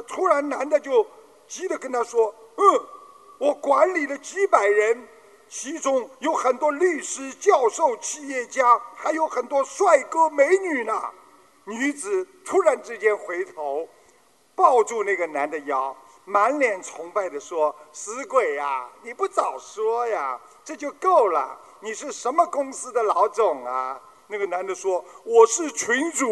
[0.07, 1.07] 突然男的就
[1.47, 2.87] 急得跟她说：“嗯，
[3.39, 5.07] 我管理了几百人，
[5.49, 11.03] 其中有很多律师、教授、企业家，还有很多帅哥美女呢。”
[11.65, 13.87] 女子突然之间回头，
[14.55, 15.95] 抱住那个男的腰，
[16.25, 21.59] 满脸崇拜地说：“死鬼呀，你不早说呀，这就够了。
[21.81, 26.27] 你是什么公司的老总啊？”那个男的说：“我是群主。”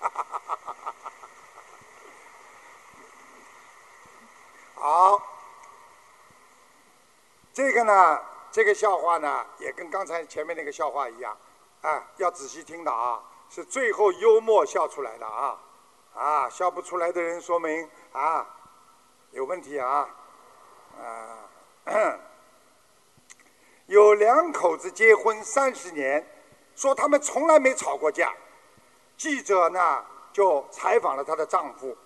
[4.74, 5.22] 好，
[7.54, 11.34] 这个呢，这个笑话呢，也跟刚才前面那个笑话一样，
[11.80, 15.58] 啊，要仔细听的啊，是最后幽默笑出来的啊。
[16.14, 18.46] 啊，笑不出来的人说明啊
[19.30, 20.08] 有问题啊
[21.00, 21.38] 啊！
[23.86, 26.24] 有两口子结婚三十年，
[26.76, 28.34] 说他们从来没吵过架。
[29.16, 31.96] 记者呢就采访了她的丈夫。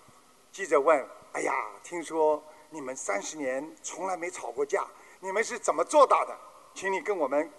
[0.53, 1.05] 记者问
[1.35, 1.53] ：“哎呀，
[1.83, 4.87] 听说你们三十年从来没吵过架，
[5.19, 6.37] 你们是怎么做到的？
[6.75, 7.51] 请你跟我们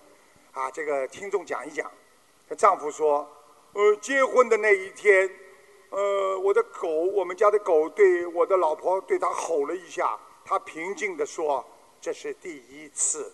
[0.53, 1.91] 啊这个听众讲一讲。”
[2.47, 3.29] 她丈夫说
[3.73, 5.29] ：“呃，结婚的那一天。”
[5.89, 11.65] 呃，我的狗，我们家的狗对我的老婆对他吼了一下，他平静地说
[12.01, 13.33] ：“这是第一次。”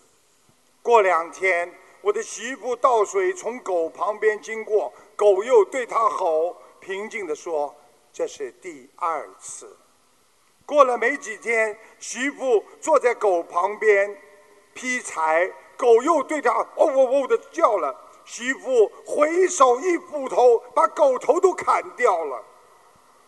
[0.84, 7.74] 过两天，我的媳妇倒水从狗旁边经过，狗又对他吼，平静地说
[8.14, 9.76] ：“这是第二次。”
[10.66, 14.16] 过了没几天，媳妇坐在狗旁边
[14.74, 18.03] 劈柴，狗又对他哦哦哦的叫了。
[18.26, 22.44] 媳妇回手一斧头，把狗头都砍掉了。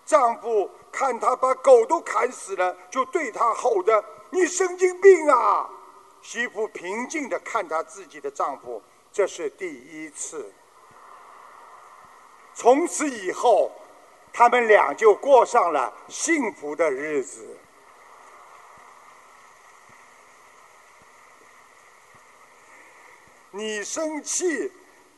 [0.06, 5.70] 丈夫看她把狗都砍死了，就对她吼着：“你神经病啊！”
[6.22, 8.82] 媳妇平静地看她自己的丈夫，
[9.12, 10.52] 这是第一次。
[12.54, 13.72] 从此以后，
[14.32, 17.58] 他们俩就过上了幸福的日子。
[23.52, 24.72] 你生气。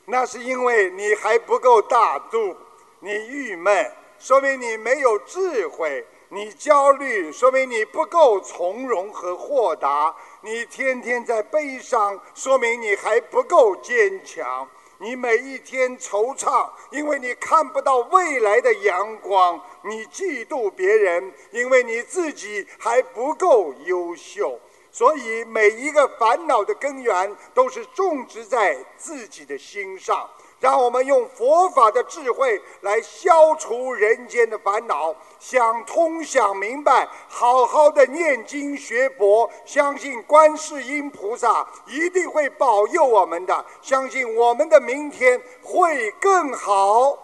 [0.10, 2.56] 那是因为你还不够大度，
[3.02, 14.66] 你郁闷，说明你没有智慧；你焦虑，说明你不够从容和豁达；你天天在悲伤，说明你还不够坚强；
[15.00, 24.58] 你每一天惆怅，因为你看不到未来的阳光；你嫉妒别人，因为你自己还不够优秀。
[24.98, 30.28] 所以，每一个烦恼的根源都是种植在自己的心上。
[30.60, 47.20] 让我们用佛法的智慧来消除人间的烦恼，想通想明白，好好的念经学佛，相信观世音菩萨一定会保佑我们的，相信我们的明天会更好。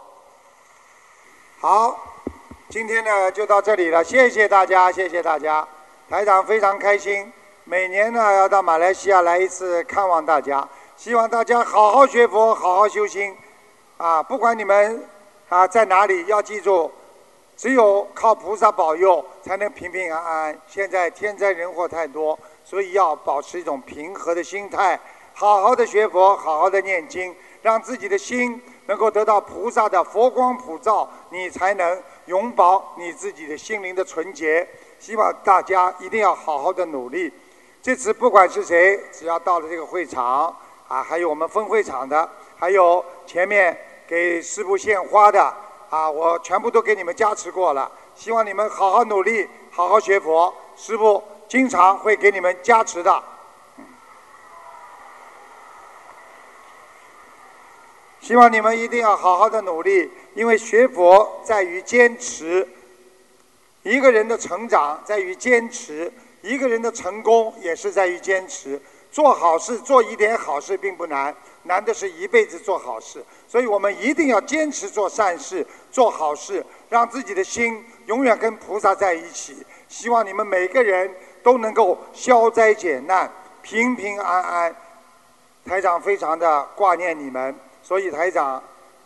[1.60, 2.14] 好，
[2.70, 5.68] 今天呢就到这里了，谢谢大家，谢谢大家，
[6.08, 7.34] 台长非常开心。
[7.66, 10.68] 每年呢要到马来西亚来一次看望大家，
[10.98, 13.34] 希望大家好好学佛，好好修心，
[13.96, 15.02] 啊，不管你们
[15.48, 16.92] 啊在哪里，要记住，
[17.56, 20.62] 只有靠菩萨保佑才能平平安安。
[20.68, 25.00] 现在天灾人祸太多，所以要保持一种平和的心态，
[25.34, 34.68] 好好的学佛，好好的念经，让自己的心能够得到菩萨的佛光普照，你才能永保你自己的心灵的纯洁。
[35.00, 37.32] 希望大家一定要好好的努力。
[37.84, 40.56] 这次不管是谁只要到了这个会场
[40.88, 43.78] 啊还有我们分会场的还有前面
[44.08, 45.54] 给师傅献花的
[45.90, 53.24] 啊我全部都给你们加持过了希望你们好好努力好好学佛师傅经常会给你们加持的。
[58.22, 62.66] 希望你们一定要好好的努力因为学佛在于坚持
[63.84, 66.10] 一个人的成长在于坚持。
[66.44, 68.80] 一个人的成功也是在于坚持。
[69.12, 73.24] 做好事，做一点好事并不难，难的是一辈子做好事。
[73.48, 79.64] 所以我们一定要坚持做善事、做好事，让自己的心永远跟菩萨在一起。
[79.88, 81.14] 希望你们每个人
[81.44, 84.76] 都能够消灾解难、平平安安。
[85.64, 88.62] 台长非常的挂念你们，所以台长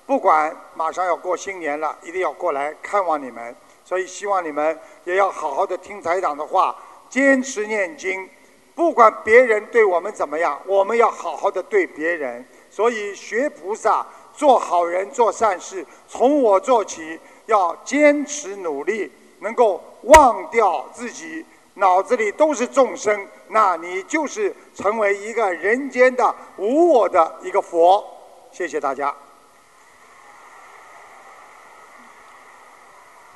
[0.05, 3.53] 不管马上要过新年了，一定要过来看望你们。
[3.83, 6.75] 所以希望你们也要好好的听台长的话，
[7.09, 8.29] 坚持念经，
[8.75, 12.45] 不管别人对我们怎么样，我们要好好的对别人。
[12.69, 28.05] 所以学菩萨，做好人，做善事，从我做起，要坚持努力，能够忘掉自己脑子里都是众生，那你就是成为一个人间的无我的一个佛。
[28.51, 29.15] 谢谢大家。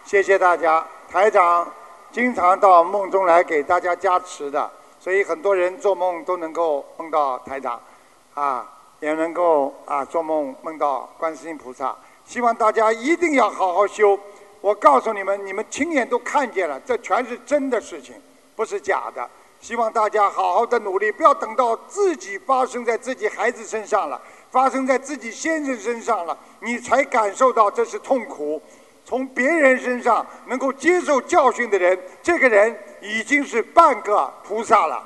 [0.04, 1.72] 谢谢大家，台长
[2.12, 4.70] 经常到梦中来给大家加持的，
[5.00, 7.80] 所以很多人做梦都能够梦到台长，
[8.34, 8.70] 啊，
[9.00, 11.96] 也能够啊做梦梦到观世音菩萨。
[12.26, 14.20] 希望大家一定要好好修。
[14.60, 18.16] 我告诉你们，你们亲眼都看见了，这全是真的事情，
[18.56, 19.28] 不是假的。
[19.62, 28.62] 希望大家好好的努力，不要等到自己发生在自己孩子身上了，发生在自己先生身上了，你才感受到这是痛苦。
[29.12, 35.06] 从别人身上能够接受教训的人，这个人已经是半个菩萨了。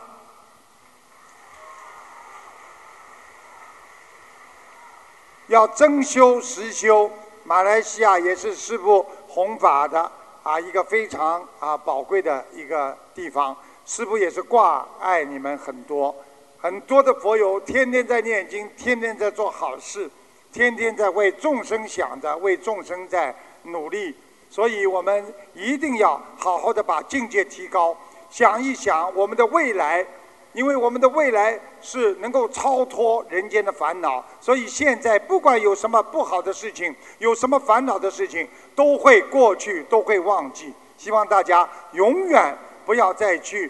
[5.48, 7.10] 要真修实修，
[7.46, 10.12] 马来西亚也是师父弘法的
[10.44, 13.58] 啊，一个非常啊宝贵的一个地方。
[13.88, 16.16] 师父也是挂爱你们很多，
[16.60, 20.08] 很多的佛友天天在念经，天天在做好事，
[20.54, 23.36] 天天在为众生想着，为众生在。
[23.66, 24.16] 努力，
[24.50, 27.96] 所以我们一定要好好的把境界提高，
[28.30, 30.06] 想一想我们的未来，
[30.54, 40.74] 因为我们的未来是能够超脱人间的烦恼，所以现在不管有什么不好的事情，有什么烦恼的事情，都会过去，都会忘记。
[40.98, 43.70] 希望大家永远不要再去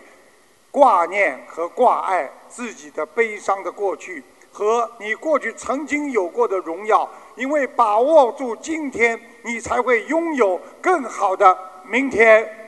[0.70, 7.10] 挂念和挂碍自己的悲伤的过去和你过去曾经有过的荣耀。
[7.36, 12.62] 因为把握住今天，你才会拥有更好的明天。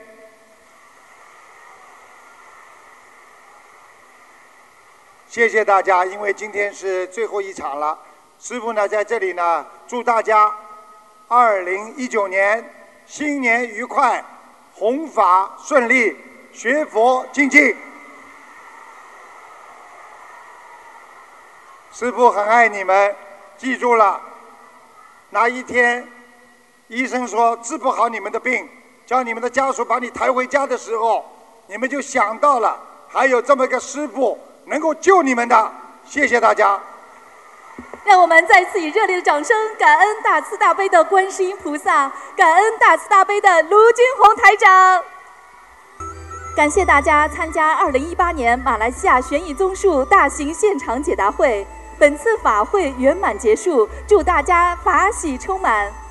[5.29, 7.97] 谢谢大家，因为今天是最后一场了。
[8.39, 10.55] 师傅呢，在这里呢，祝大家
[11.27, 12.73] 二零一九年
[13.05, 14.23] 新年愉快，
[14.73, 16.15] 弘法顺利，
[16.51, 17.75] 学佛精进。
[21.91, 23.15] 师傅很爱你们，
[23.57, 24.21] 记住了。
[25.29, 26.07] 哪一天，
[26.87, 28.67] 医生说治不好你们的病，
[29.05, 31.25] 叫你们的家属把你抬回家的时候，
[31.67, 32.79] 你们就想到了
[33.09, 35.71] 还有这么个师傅能够救你们的。
[36.05, 36.79] 谢谢大家。
[38.05, 45.03] 让我们再次以热烈的掌声，感恩大慈大悲的观世音菩萨，感恩大慈大悲的卢军红台长。
[46.55, 51.67] 感谢大家参加二零一八年马来西亚悬疑综述大型现场解答会。
[51.99, 56.06] 本次法会圆满结束，祝大家法喜充满。